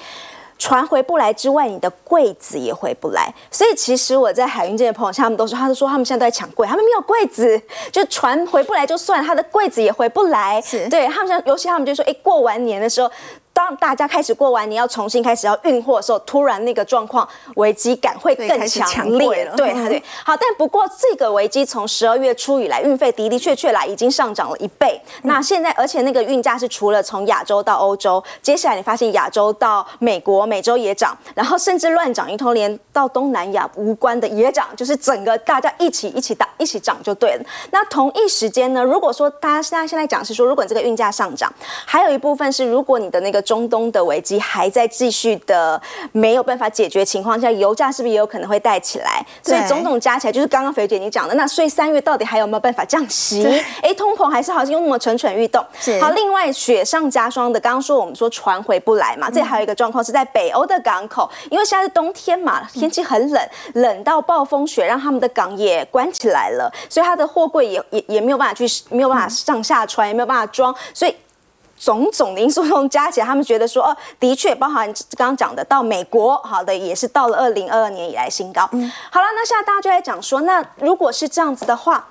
[0.59, 3.33] 船回不来之外，你的柜子也回不来。
[3.49, 7.59] 所以其实我在海运界的朋友，他们都说，他们说他们现在都在抢柜，他们没有柜子，
[7.91, 10.61] 就船回不来就算，他的柜子也回不来。
[10.89, 13.09] 对他们现在，尤其他们就说，哎，过完年的时候。
[13.53, 19.55] 当大家开始过完，你要重新开始要运货的时候，突然那个状况危机感会更强烈了。
[19.55, 20.35] 对，对，好。
[20.37, 24.99] 但不过这个危机从十二月初以来，运费的的确确来已经上涨了一倍。
[25.23, 37.43] 那现在，而且那个运价是除了从亚洲到欧洲，接下来你发现亚洲到美国、美洲也涨，然后甚至乱涨一通，连到东南亚无关的也涨，就是整个大家一起一起打一起涨就对了。
[37.71, 41.51] 那同一时间呢，如果说大家现在现在讲是说，如果这个运价上涨，
[41.85, 49.25] 还有一部分是如果你的那个个中东的危机还在继续的没有办法解决情况下，油价是不是也有可能会带起来？
[49.41, 53.43] 所以对种种加起来，就是刚刚肥姐你讲的，那所以三月到底还有没有办法降息？
[53.81, 55.65] 哎， 通膨还是好像又那么蠢蠢欲动。
[55.99, 71.15] 好，另外雪上加霜的，刚刚说我们说船回不来嘛，这还有一个状况是在北欧的港口，因为现在是冬天嘛，天气很冷，冷到暴风雪，让他们的港也关起来了，所以它的货柜也也也没有办法去，没有办法上下船，也没有办法装，所以。
[71.81, 74.85] 种种的因素中加起来，他们觉得说，哦，的确，包含
[75.17, 78.61] 刚刚讲的，到美国，好的，也是到了二零二二年以来新高。
[78.61, 82.07] 好了，那现在大家就在讲说，那如果是这样子的话。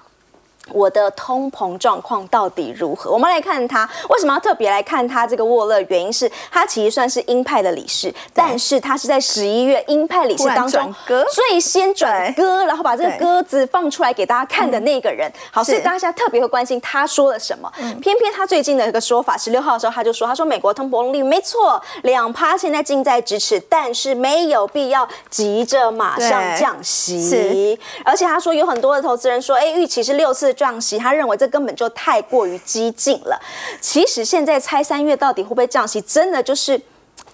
[0.73, 3.11] 我的通膨状况到底如何？
[3.11, 10.95] 我们来看他为什么要特别来看他这个沃勒，原因是他其实算是鹰派的理事，但是他是在十一月鹰派理事当中
[11.33, 15.31] 最先转鸽，然后把这个对鸽子放出来给大家看的那个人。
[15.51, 17.71] 好，所以大家特别会关心他说了什么。
[18.01, 27.79] 偏偏他最近的一个说法，十六号的时候他就说，他说美国通膨率没错，两趴现在近在咫尺，但是没有必要急着马上降息。
[28.05, 33.41] 而且他说有很多的投资人说，哎，预期是六次降息，他认为这根本就太过于激进了。
[33.81, 36.81] 其实现在猜三月到底会不会降息，真的就是。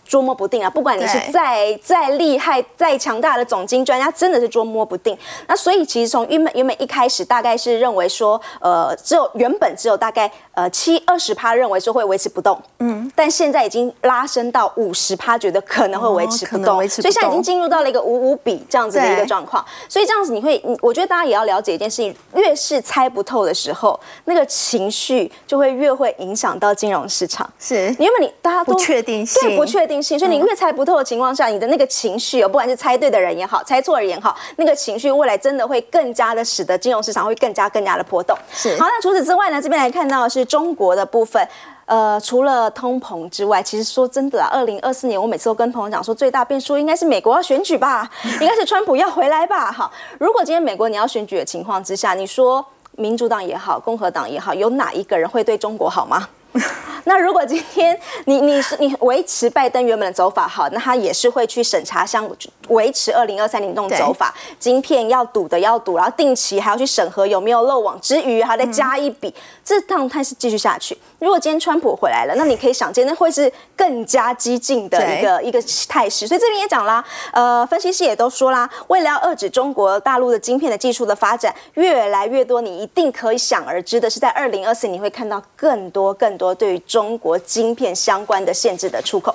[0.06, 0.70] 捉摸不定啊！
[0.70, 5.16] 不管你是再再厉害、再强大的总经专家，真的是捉摸不定。
[5.46, 19.64] 那所以其实从原本原本一开始，大概是认为说，呃，只有原本只有大概呃七二十趴认为说会维持不动，嗯，但现在已经拉升到五十趴，觉得可能会维持不动，能维持不所以现在已经进入到了一个五五比这样子的一个状况。
[19.88, 27.48] 所以这样子你会，你我觉得大家也要了解一件事情，越是猜不透的时候，那个情绪就会越会影响到金融市场。
[27.58, 38.36] 是因为你大家都不确定性对不确定性，所以你越猜不透的情况下，你的那个情绪哦，不管是猜对的人也好，猜错的人也好，那个情绪未来真的会更加的使得金融市场会更加更加的波动。
[38.52, 41.46] 是好，那除此之外呢，这边来看到的是中国的部分。
[41.86, 48.10] 呃，除了通膨之外，其实说真的啊，二零二四年我每次都跟朋友讲说，最大变数应该是美国要选举吧，
[48.42, 49.70] 应该是川普要回来吧。
[49.70, 52.64] 好，如果今天美国你要选举的情况之下，你说
[52.96, 56.28] 民主党也好，共和党也好，有哪一个人会对中国好吗？
[57.04, 62.28] 那如果今天你你是你维持拜登原本的走法好，那他也是会去审查像
[62.68, 69.32] 维持二零二三年这种走法，晶片要赌的要赌，然后定期还要去审核有没有漏网之鱼，还要再加一笔，
[69.64, 70.98] 这趟态是继续下去。
[71.18, 76.26] 如果今天川普回来了，那你可以想见，那会是更加激进的一个一个态势。
[76.26, 89.34] 所以这边也讲啦，呃，分析师也都说啦，为了要遏制中国大陆的晶片的技术的发展，越来越多，你一定可以想而知的是，在二零二四你会看到更多更多对于中国晶片相关的限制的出口。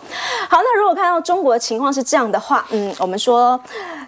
[0.50, 3.60] 好，那如果看到中国的情况是这样的话，嗯，我们说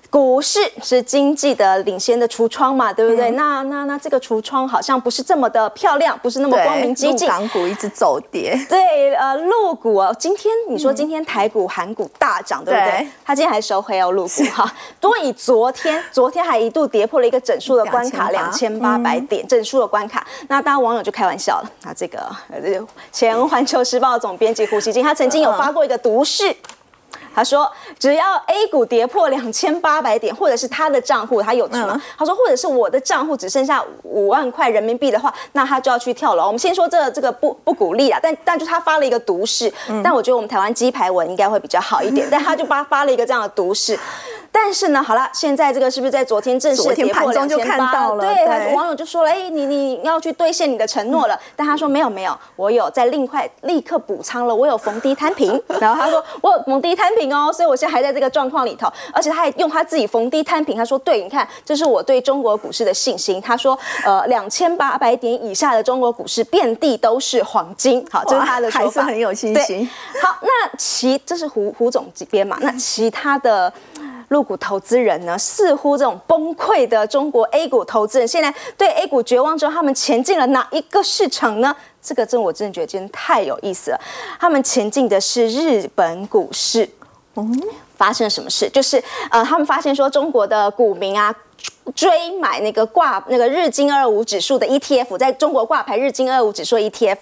[0.10, 3.32] 股市是经济的领先的橱窗嘛，对不对？
[3.32, 7.28] 那那那这个橱窗好像不是这么的漂亮，不是那么光明激进。
[7.28, 13.08] 港股一直走跌，对，呃，陆股哦，今天你说今天台股、韩股大涨，对不对对？
[13.26, 14.72] 它今天还收黑哦，陆股哈。
[15.00, 20.26] 多以昨天，昨天还一度跌破了一个整数的关卡，两千八百点整数的关卡。
[20.48, 22.20] 那大家网友就开玩笑了，那这个
[22.52, 22.60] 呃
[23.12, 26.56] 前《环球时报》总编辑胡锡进，他曾经有发过一个毒誓。
[27.36, 32.00] 他说：“只要 A 股跌破两千八百点，或者是他的账户他有存嘛？
[32.16, 36.46] 他说，或者是我的账户只剩下五万块人民币的话，那他就要去跳楼。
[36.46, 39.72] 我们先说这这个不不鼓励啊，但但就他发了一个毒誓，
[40.04, 43.98] 但我觉得我们台湾鸡排文应该会比较好一点， 但他就发发了一个这样的毒誓。
[44.56, 69.80] 但是呢，好了，现在这个是不是在昨天正式昨天跌破盘中就2800看到了对，网友就说了，哎，你你要去兑现你的承诺了， 但他说没有没有，我有在另块立刻补仓了，我有逢低摊平，然后他说我有逢低摊平哦，所以我现在还在这个状况里头，而且他还用他自己逢低摊平，他说对，你看这是我对中国股市的信心，他说呃两千八百点以下的中国股市遍地都是黄金，好，这是他的说法，还是很有信心。
[70.14, 70.22] 对。
[70.22, 73.74] 好，那其这是胡胡总这边嘛，那其他的。
[74.34, 81.74] 入股投资人呢，似乎这种崩溃的中国 A 股投资人，现在对 A 股绝望之后，他们前进了哪一个市场呢？
[82.02, 84.02] 这个真我真的觉得今天太有意思了。
[84.38, 86.90] 他们前进的是日本股市。
[87.36, 87.62] 嗯
[87.96, 88.70] 发生了什么事？
[88.70, 91.34] 就是呃，他们发现说中国的股民啊。
[91.94, 97.18] 追买那个挂那个日经二五指数的 ETF，在中国挂牌日经二五指数 ETF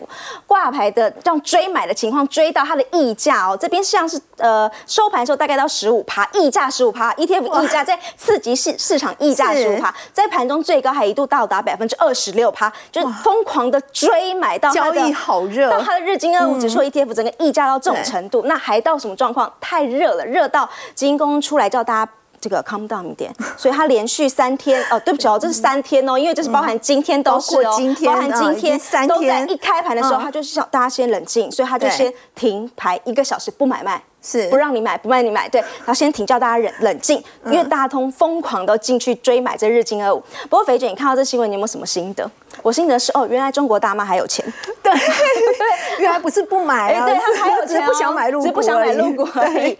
[0.46, 15.72] 挂牌的这样追买的情况，追到它的溢价哦，这边像是呃收盘的时候大概到十五趴，溢价十五趴，ETF 溢价在刺激市市场溢价十五趴，在盘中最高还一度到达百分之二十六趴，就是疯狂的追买到交易好热。
[15.72, 19.52] 到它的日经二五指数 ETF 整个溢价到这种程度，那还到什么状况？
[19.60, 22.12] 太热了，热到基金公司出来叫大家。
[22.42, 27.64] 这个 calm down 一点，所以它连续三天哦， 对不起哦，这是三天哦，因为这是包含今天都是哦，
[28.04, 29.16] 包含今天三天。
[29.16, 34.02] 都在一开盘的时候，他就是想大家先冷静，所以他就先停牌一个小时不买卖。
[34.24, 34.48] 是。
[34.50, 40.20] 不让你买，不卖你买，对，然后先停，叫大家冷冷静，因为大通疯狂都进去追买这日经二五。
[40.44, 42.30] 不过肥姐，你看到这新闻，你有没有什么心得？
[42.62, 44.46] 我心得是，哦，原来中国大妈还有钱，
[44.84, 49.78] 对 对，原来不是不买，对，他还有钱，不想买入股，只不想买入股而已。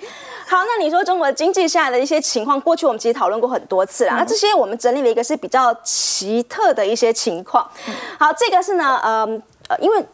[0.52, 7.66] 好，那你说中国经济现在的一些情况，过去我们其实讨论过很多次了，那这些我们整理了一个是比较奇特的一些情况。
[8.20, 10.06] 好，这个是呢，嗯呃，因为。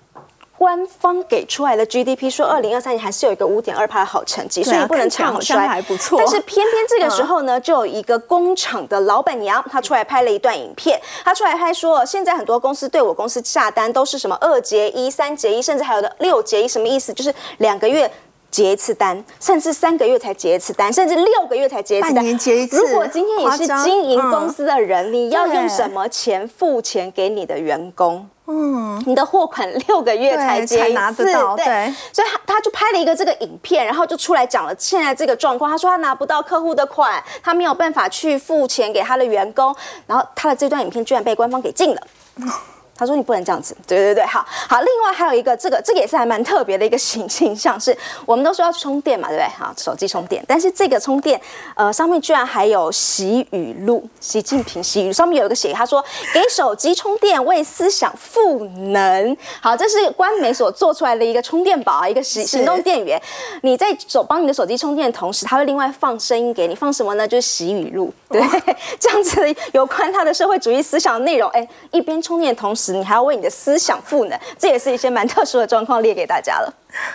[0.60, 6.18] 官方给出来的 GDP 说，二零二三年还是有一个五点二帕的好成绩，所以不能唱衰，还不错。
[6.18, 17.14] 但是偏偏这个时候呢，就有一个工厂的老板娘，她出来拍了一段影片，她出来拍说，现在很多公司对我公司下单都是什么二结一、三结一，甚至还有的六结一，什么意思？
[17.14, 18.12] 就是两个月
[18.50, 22.16] 结一次单，甚至三个月才结一次单，甚至六个月才结一次单。
[22.16, 22.78] 半年结一次。
[22.78, 28.28] 如果今天你是经营公司的人，你要用什么钱付钱给你的员工？
[28.50, 35.70] 嗯，你的货款六个月才结一次，对，所以他他就拍了一个这个影片，然后就出来讲了现在这个状况。
[35.70, 39.76] 他说他拿不到客户的款，他没有办法去付钱给他的员工，
[40.06, 42.02] 然后他的这段影片居然被官方给禁了。
[42.98, 44.82] 他说：“你不能这样子。”对对对，好好。
[44.82, 47.96] 另外还有一个，这个这个也是还蛮特别的一个形形象，是
[48.26, 49.48] 我们都说要充电嘛，对不对？
[49.58, 51.40] 好，手机充电，但是这个充电，
[51.76, 63.22] 呃，上面居然还有习语录，习近平习语上面有一个写，他说：“给手机充电，为思想赋能。”好，这是官媒所做出来的一个充电宝啊，一个行行动电源。
[63.62, 67.28] 你在手帮你的手机充电的同时，它会另外放声音给你，放什么呢？
[67.28, 68.42] 就是习语录，对，
[69.00, 71.50] 这样子有关他的社会主义思想的内容。
[71.52, 72.87] 哎，一边充电的同时。
[72.94, 76.74] 你还要为你的思想赋能，这也是一些蛮特殊的状况，列给大家了。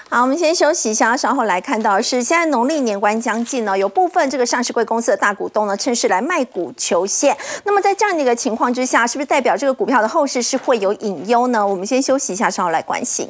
[0.08, 7.36] 好，我们先休息一下，稍后来看到是现在农历年关将近呢，有部分这个上市贵公司的大股东呢，趁势来卖股求现。
[7.64, 11.66] 那么在这样的一个情况之下，是不是代表这个股票的后市是会有隐忧呢？
[11.66, 13.28] 我们先休息一下，稍后来关心。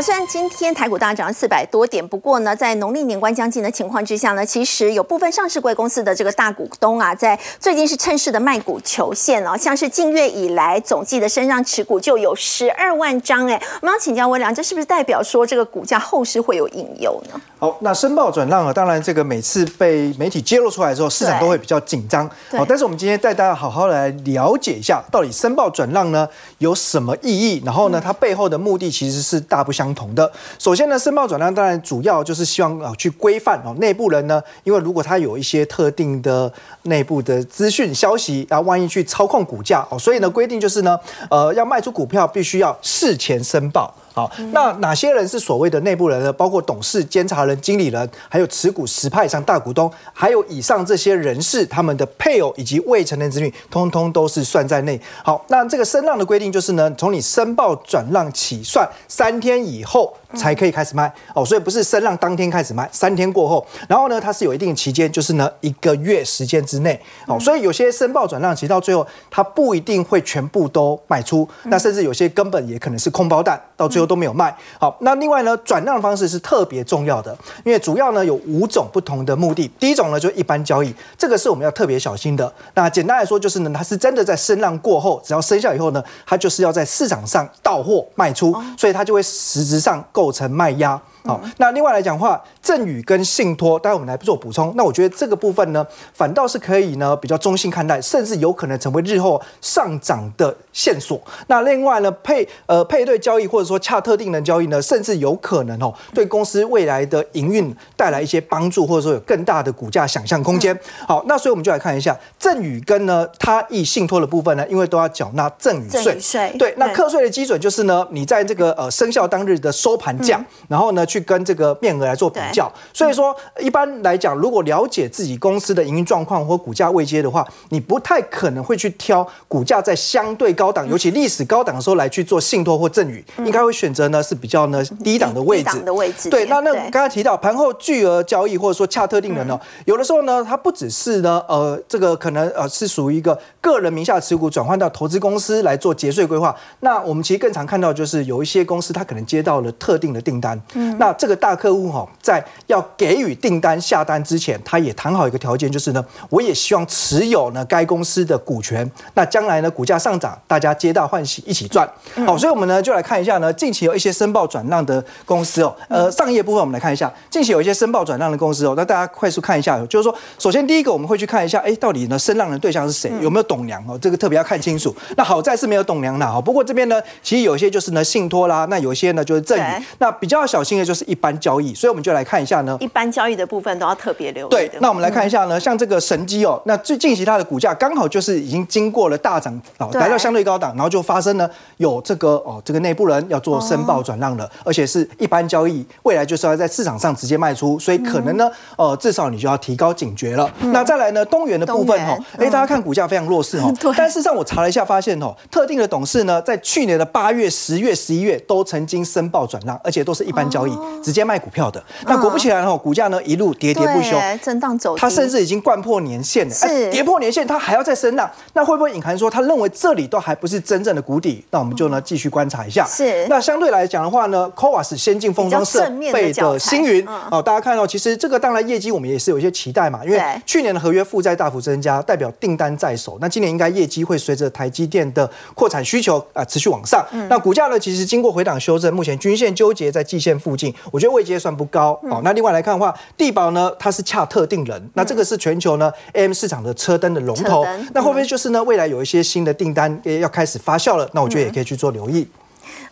[0.00, 17.38] 好，虽然今天台股大涨四百多点，不过呢，在农历年关将近的情况之下呢，其实有部分上市贵公司的这个大股东啊，在最近是趁势的卖股求现哦，像是近月以来总计的身上持股就有十二万张，哎，我们要请教微良，这是不是代表说这个股价后市会有隐忧呢？
[17.58, 22.26] 好，那申报转让啊，当然这个每次被媒体揭露出来之后，市场都会比较紧张。
[22.52, 26.26] 好，但是我们今天带大家好好来了解一下，到底申报转让呢
[26.56, 27.62] 有什么意义？
[27.66, 29.89] 然后呢，它背后的目的其实是大不相。
[29.90, 36.50] 相同的，首先呢，申报转让当然主要就是希望啊去规范哦内部人呢，因为如果他有一些特定的
[36.84, 43.92] 内部的资讯消息，然后万一去操控股价哦，所以呢规定就是呢，呃要卖出股票必须要事前申报。
[44.20, 46.30] 好，那哪些人是所谓的内部人呢？
[46.30, 55.00] 包括董事、监察人、经理人，还有持股十派以上大股东，还有以上这些人士他们的配偶以及未成年子女，通通都是算在内。
[55.24, 60.14] 好，那这个申让的规定就是呢，从你申报转让起算三天以后。
[60.34, 74.56] 才可以开始卖哦，所以不是声浪当天开始卖，三天过后，然后呢，它是有一定期间，就是呢一个月时间之内哦，所以有些申报转让，其实到最后它不一定会全部都卖出，那甚至有些根本也可能是空包蛋，到最后都没有卖。
[74.78, 79.68] 好，那另外呢，转让方式是特别重要的，因为主要呢有五种不同的目的。
[79.80, 82.52] 第一种呢就一般交易，这个是我们要特别小心的。
[82.74, 90.04] 那简单来说就是呢，它是真的在声浪过后，只要生效以后呢，它就是要在市场上到货卖出，所以它就会实质上。
[90.20, 91.00] 构成卖压。
[91.24, 94.72] 好，那另外来讲话，赠与跟信托，待会我们来做补充。
[94.74, 101.20] 那我觉得这个部分呢，反倒是可以呢比较中性看待，甚至有可能成为日后上涨的线索。
[101.48, 110.78] 那另外呢，配呃配对交易或者说恰特定的交易呢，甚至有可能哦对公司未来的营运带来一些帮助，或者说有更大的股价想象空间。
[111.06, 116.18] 好，那所以我们就来看一下赠与跟呢他益信托的部分呢，因为都要缴纳赠与税。
[116.18, 121.06] 税对，那课税的基准就是呢，你在这个呃生效当日的收盘价，然后呢。
[121.10, 135.80] 去跟这个面额来做比较，所以说一般来讲，如果了解自己公司的营运状况或股价位阶的话，你不太可能会去挑股价在相对高档，尤其历史高档的时候来去做信托或赠与，应该会选择呢是比较呢低档的位置。
[135.80, 136.30] 的位置。
[136.30, 146.54] 对，那那刚才提到盘后巨额交易或者说恰特定人呢，有的时候呢，它不只是呢，呃，这个可能呃是属于一个个人名下持股转换到投资公司来做节税规划。
[146.80, 150.60] 那我们其实更常看到就是有一些公司它可能接到了特定的订单。
[150.74, 150.96] 嗯。
[151.00, 158.88] 那这个大客户哈，在要给予订单下单之前，他也谈好一个条件，就是呢，我也希望持有呢该公司的股权。
[159.14, 161.90] 那将来呢，股价上涨，大家皆大欢喜，一起赚。
[162.26, 165.74] 好，所以我们呢就来看一下呢，近期有一些申报转让的公司哦。
[165.88, 168.74] 呃，上一页部分我们来看一下，近期有一些申报转让的公司哦。
[168.76, 173.98] 那大家快速看一下，就是说，首先第一个我们会去看一下，哎，到底呢申让的对象是谁，有没有董娘哦？
[173.98, 174.94] 这个特别要看清楚。
[175.16, 176.38] 那好在是没有董娘的哈。
[176.38, 179.84] 不过这边呢，其实有些就是呢信托啦，那有些呢就是赠与。
[179.98, 184.50] 那比较小心的就是一般交易，所以我们就来看一下呢，一般交易的部分都要特别留意。
[184.50, 200.50] 对，那我们来看一下呢，像这个神机哦，那最近期它的股价刚好就是已经经过了大涨，哦，来到相对高档，然后就发生呢有这个哦，这个内部人要做申报转让了，而且是一般交易，未来就是要在市场上直接卖出，所以可能呢，呃，至少你就要提高警觉了。
[200.72, 210.72] 那再来呢，东元的部分哈，哎，大家看股价非常弱势 哈，但事实上我查了一下，发现哦，特定的董事呢，在去年的八月、十月、十一月都曾经申报转让，而且都是一般交易，
[211.02, 211.82] 直接卖股票的。
[212.06, 216.90] 那果不其然哦，股价呢一路跌跌不休，震荡走，它甚至已经贯破年线了，是。
[216.90, 221.44] 跌破年线，它还要再升浪，那会不会隐含说他认为这里都还不是真正的谷底？
[221.50, 222.86] 那我们就呢继续观察一下。
[222.86, 237.04] 是，那相对来讲的话呢 c o a s 先进封装设备的星云，哦，大家看到其实这个当然业绩我们也是有一些期待嘛，因为去年的合约负债大幅增加，代表订单在手，那今年应该业绩会随着台积电的扩产需求啊持续往上。
[237.28, 241.98] 那股价呢，其实经过回档修正，目前均线纠结在季线附近，我觉得位阶算不高。
[242.04, 251.08] 哦，那另外来看的话，地保呢，它是恰特定人，那这个是全球呢 AM 市场的车灯的龙头，那会不会就是呢未来有一些新的订单要开始发酵了？
[251.12, 252.28] 那我觉得也可以去做留意。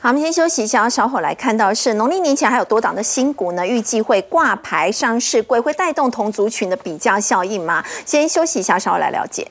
[0.01, 7.85] 好，我们先休息一下，稍后来看到是农历年前还有多档的新股呢，预计会挂牌上市，会会带动同族群的比较效应吗？
[8.05, 9.47] 先休息一下，稍后来了解。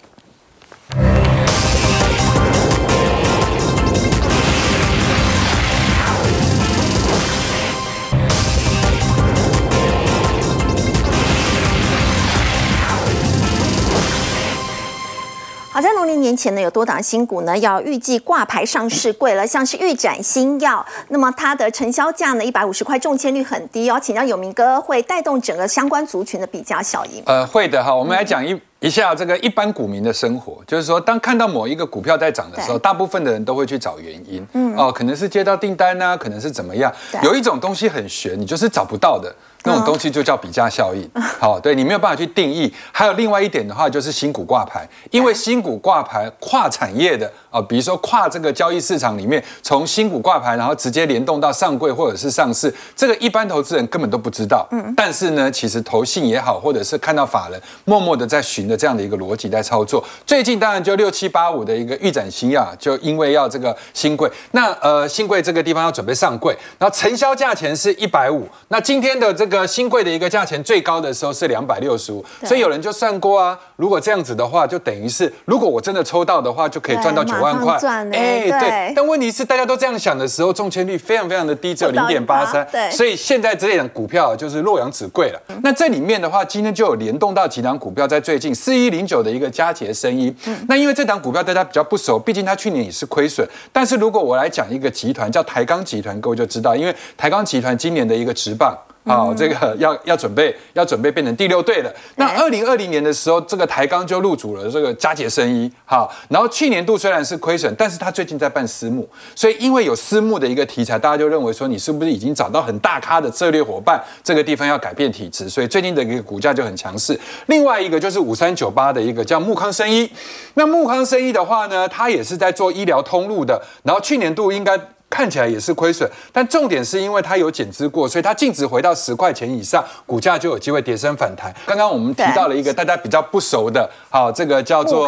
[16.27, 27.23] 年前呢，有多档新股呢要预计挂牌上市贵了，像是预展新药，那么它的成交价呢一百五十块，中签率很低哦，请教有明哥会带动整个相关族群的比较效应。
[27.25, 36.91] 呃，会的哈，我们来讲一一下这个一般股民的生活，就是说当看到某一个股票在涨的时候，大部分的人都会去找原因，嗯，哦，可能是接到订单呢，可能是怎么样，
[37.23, 39.33] 有一种东西很玄，你就是找不到的。
[39.63, 42.73] 那种东西就叫比价效应，好，对你没有办法去定义。
[42.91, 54.67] 还有另外一点的话，就是新股挂牌，因为新股挂牌跨产业的啊，比如说跨这个交易市场里面，从新股挂牌，然后直接联动到上柜或者是上市，这个一般投资人根本都不知道。
[54.71, 60.03] 嗯，但是呢，其实投信也好，或者是看到法人默默的在循着这样的一个逻辑在操作。
[60.25, 69.67] 最近当然就六七八五的一个预展新药，就因为要这个新柜，那呃新柜这个地方要准备上柜，然后成交价钱是一百五，那今天的这个。
[69.67, 77.77] 新贵的一个价钱最高的时候是两百六十五，所以有人就算过啊，如果这样子的话，就等于是如果我真的抽到的话，就可以赚到九万块。
[78.11, 78.93] 哎，对。
[78.95, 82.67] 但问题是大家都这样想的时候，中签率非常非常的低，只有零点八三。
[82.71, 82.89] 对。
[82.91, 85.41] 所以现在这档股票就是洛阳纸贵了。
[85.63, 90.33] 那这里面的话，今天就有联动到几档股票，在最近四一零九的一个佳捷生意。
[90.45, 90.57] 嗯。
[90.67, 93.47] 那因为这档股票大家比较不熟，毕竟它去年也是亏损。
[93.71, 98.77] 但是如果我来讲一个集团叫台钢集团，各位就知道，因为台钢集团今年的一个直棒。
[99.07, 101.91] 好，这个 要要准备，要准备变成第六队了。
[102.17, 105.71] 那二零二零年的时候，这个台钢就入主了这个佳杰生医。
[105.85, 117.17] 好，然后去年度虽然是亏损，但是他最近在办私募，所以因为有私募的一个题材，大家就认为说你是不是已经找到很大咖的策略伙伴，这个地方要改变体质，所以最近的一个股价就很强势。
[117.45, 120.11] 另外一个就是五三九八的一个叫木康生医，
[120.55, 124.77] 那木康生医的话呢，它也是在做医疗通路的，然后去年度应该。
[125.09, 131.53] 看起来也是亏损，但重点是因为它有减资过，所以它净值回到十块钱以上，股价就有机会跌升反弹。
[131.65, 135.07] 刚刚我们提到了一个大家比较不熟的，好，这个叫做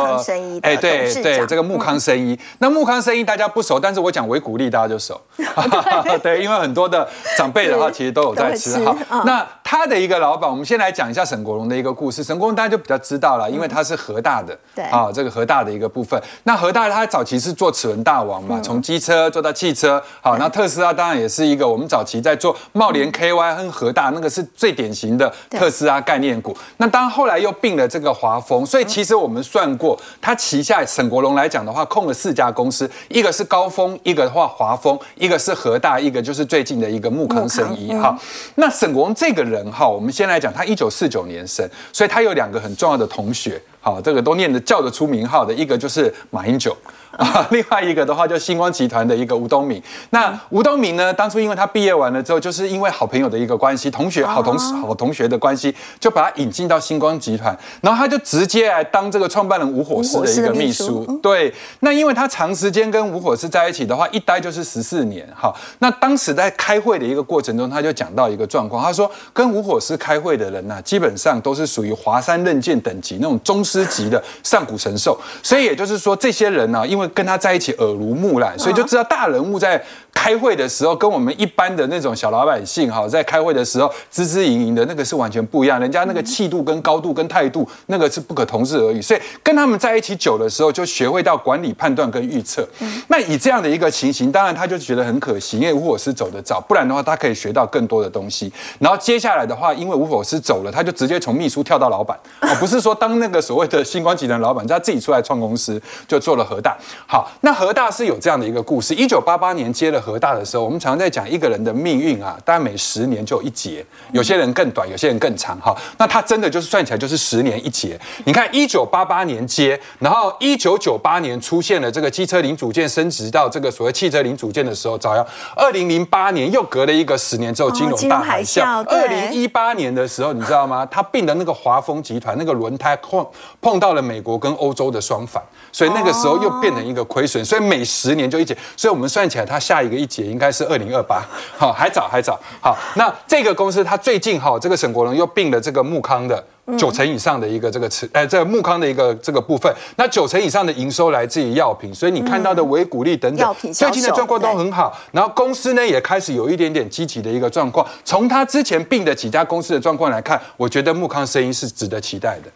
[0.62, 2.39] 哎，对对，这个木康生医。
[2.60, 5.20] 那木康生医大家不熟，但是我讲维谷利大家就熟。
[6.24, 7.06] 对，因为很多的
[7.38, 8.84] 长辈的话，其实都有在吃。
[8.86, 8.95] 哈，
[9.26, 12.24] 那他的一个老板，我们先来讲一下沈国荣的一个故事。
[12.24, 16.18] 沈国荣大家就比较知道了，因为他是和大的，对啊，这个和大的一个部分。
[16.43, 19.89] 那和大他早期是做齿轮大王嘛，从机车做到汽车。
[20.22, 26.56] 好，那特斯拉当然也是一个我们早期在做茂联 KY 和和大那个是最典型的特斯拉概念股。
[26.78, 37.94] 那当然后来又并了这个华丰，所以其实我们算过，他旗下沈国龙来讲的话，控了四家公司，一个是高峰，一个的话华丰，一个是和大，一个就是最近的一个木康生医。
[37.94, 38.18] 哈，
[38.56, 43.62] 那沈国龙这个人哈，我们先来讲，他一九四九年生，所以他有两个很重要的同学。
[43.82, 46.76] 好，这个都念得叫得出名号的，一个就是马英九。
[47.18, 49.82] 啊，另外一个的话就星光集团的一个吴东明。
[50.12, 61.03] 那吴东明呢，当初因为他毕业完了之后，就是因为好朋友的一个关系，同学好同事好同学的关系，就把他引进到星光集团，然后他就直接来当这个创办人吴火师的一个秘书。
[61.22, 65.28] 对，那因为他长时间跟吴火师在一起的话，一待就是十四年。
[65.36, 79.82] 哈，那当时在开会的一个过程中，他就讲到一个状况，他说跟吴火师开会的人呢，基本上都是属于华山论剑等级那种宗师级的上古神兽，所以也就是说，这些人呢，因为跟他在一起耳濡目染，所以就知道大人物在
[80.14, 85.80] 开会的时候，跟我们一般的那种小老百姓哈，在开会的时候支支营营的那个是完全不一样。
[85.80, 89.02] 人家那个气度、跟高度、跟态度，那个是不可同日而语。
[89.02, 92.68] 所以跟他们在一起久的时候，就学会到管理、判断跟预测。
[93.08, 98.52] 那以这样的一个情形，当然他就觉得很可惜，因为吴火师走得早，不然的话他可以学到更多的东西。
[98.80, 106.78] 然后接下来的话，因为吴火师走了，他就直接从秘书跳到老板，哦，不是说当那个所谓的星光集团老板，他自己出来创公司，就做了核大。
[107.08, 108.94] 好，那核大是有这样的一个故事。
[108.94, 115.60] 一九八八年接了核大的时候，我们常常在讲一个人的命运啊，大概每十年就有一劫，有些人更短，有些人更长。
[115.60, 118.00] 哈，那他真的就是算起来就是十年一劫。
[118.26, 125.26] 你看一九八八年接，然后一九九八年出现了这个机车零组件升值到这个所谓汽车零组件的时候，照样。
[125.56, 128.84] 二零零八年又隔了一个十年之后，金融大海啸。
[128.88, 130.86] 二零一八年的时候，你知道吗？
[130.86, 133.26] 他并的那个华丰集团那个轮胎碰
[133.62, 137.44] 碰到了美国跟欧洲的双反，所以那个时候又变成一个亏损。
[137.44, 141.22] 所以每十年就一节，所以我们算起来，它下一个一节应该是二零二八，
[141.58, 142.40] 好，还早还早。
[142.62, 146.44] 好，那这个公司它最近哈，这个沈国荣又并了这个木康的
[146.78, 154.96] 九成以上的一个这个持，呃，这个木康的一个这个部分，那九成以上的营收来自于药品，所以你看到的维谷利等等，最近的状况都很好。
[155.12, 157.86] 然后公司呢也开始有一点点积极的一个状况。
[158.06, 162.52] 从他之前并的几家公司的状况来看，我觉得木康声音是值得期待的。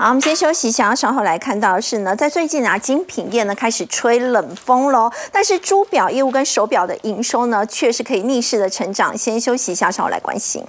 [0.00, 5.10] 好，我们先休息一下，稍后来看到的是呢，在最近啊，精品店呢开始吹冷风喽。
[5.32, 9.18] 但是珠表业务跟手表的营收呢，却是可以逆势的成长。
[9.18, 10.64] 先休息一下，稍后来关心。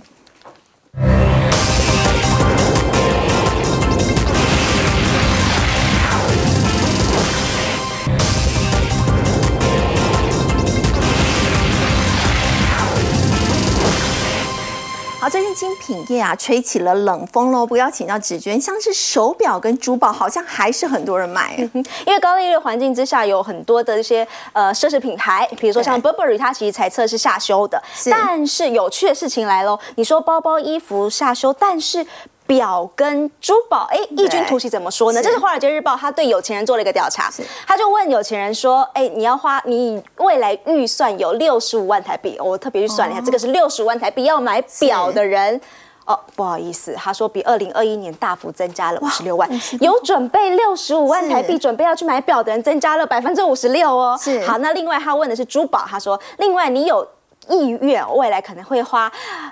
[15.30, 17.64] 好，最近精品业啊吹起了冷风喽。
[17.64, 21.56] 不要请教芷娟，像是手表跟珠宝，好像还是很多人买。
[22.08, 27.80] 因为高利率环境之下，有很多的一些呃奢侈品牌，比如说像 Burberry，它其实才测是下修的。
[28.10, 32.04] 但是有趣的事情来喽，你说包包、衣服下修，但是。
[32.50, 35.22] 表跟珠宝，哎，异军突起怎么说呢？
[35.22, 37.32] 这是《华尔街日报》他对有钱人做了一个调查，
[37.68, 45.62] 他就问有钱人说：“哎，你要花你未来预算有六十五万台币，我特别去算了一下，这个是六十五万台币要买表的人。”
[46.08, 49.48] 哦，不好意思，他说比二零二一年大幅增加了五十六万，
[49.80, 54.18] 有准备六十五万台币准备要去买表的人增加了百分之五十六哦。
[54.20, 57.08] 是好，那另外他问的是珠宝，他说另外你有。
[57.50, 59.12] 意愿未来可能会花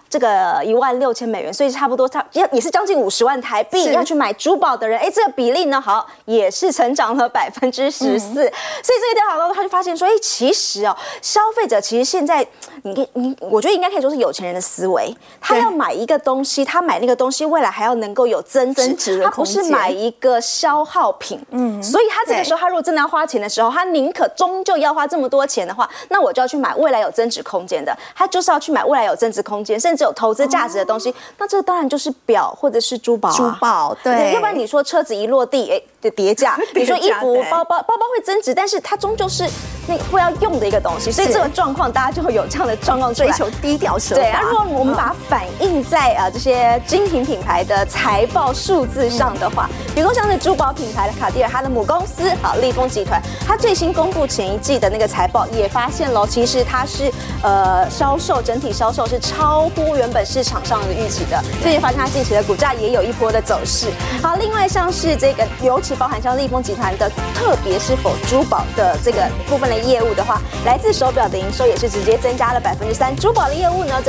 [0.10, 8.34] 这个一万六千美元，所以差不多差也也是将近五十万台币要去买珠宝的人，哎，这个比例呢，好也是成长了百分之十四。
[8.34, 12.45] 所以这个调查呢，他就发现说，哎，其实哦，消费者其实现在，
[12.84, 21.39] 你你我觉得应该可以说是有钱人的思维，他要买一个东西，他买那个东西未来还要能够有增值，他不是买一个消耗品。
[21.52, 27.87] 嗯，所以他这个时候他如果真的要花钱的时候，他宁可终究要花这么多钱的话，那我就要去买未来有增值空间。
[28.16, 31.14] 他就是要去买未来有增值空间，甚至有投资价值的东西。
[31.38, 34.34] 那这当然就是表或者是珠宝，珠宝对。
[34.34, 36.58] 要不然你说车子一落地，哎，的叠价。
[36.76, 39.48] 你说衣服、包包，包包会增值，但是它终究是
[39.88, 41.12] 那会要用的一个东西。
[41.12, 44.16] 所以这个状况，大家就会有这样的状况，追求低调奢华。
[44.16, 57.88] 对啊，如果我们把它反映在啊这些精品品牌的财报数字上的话，比如说像是珠宝品牌的卡地尔，它的母公司好利丰集团，它最新公布前一季的那个财报，也发现喽，其实它是呃。
[57.89, 63.88] 销售整体销售是超乎原本市场上的预期的，所以发现它近期的股价也有一波的走势。
[64.22, 74.06] 好，另外像是这个尤其包含像立丰集团的，特别是否珠宝的这个部分的业务的话，来自手表的营收也是直接增加了百分之三，珠宝的业务呢增。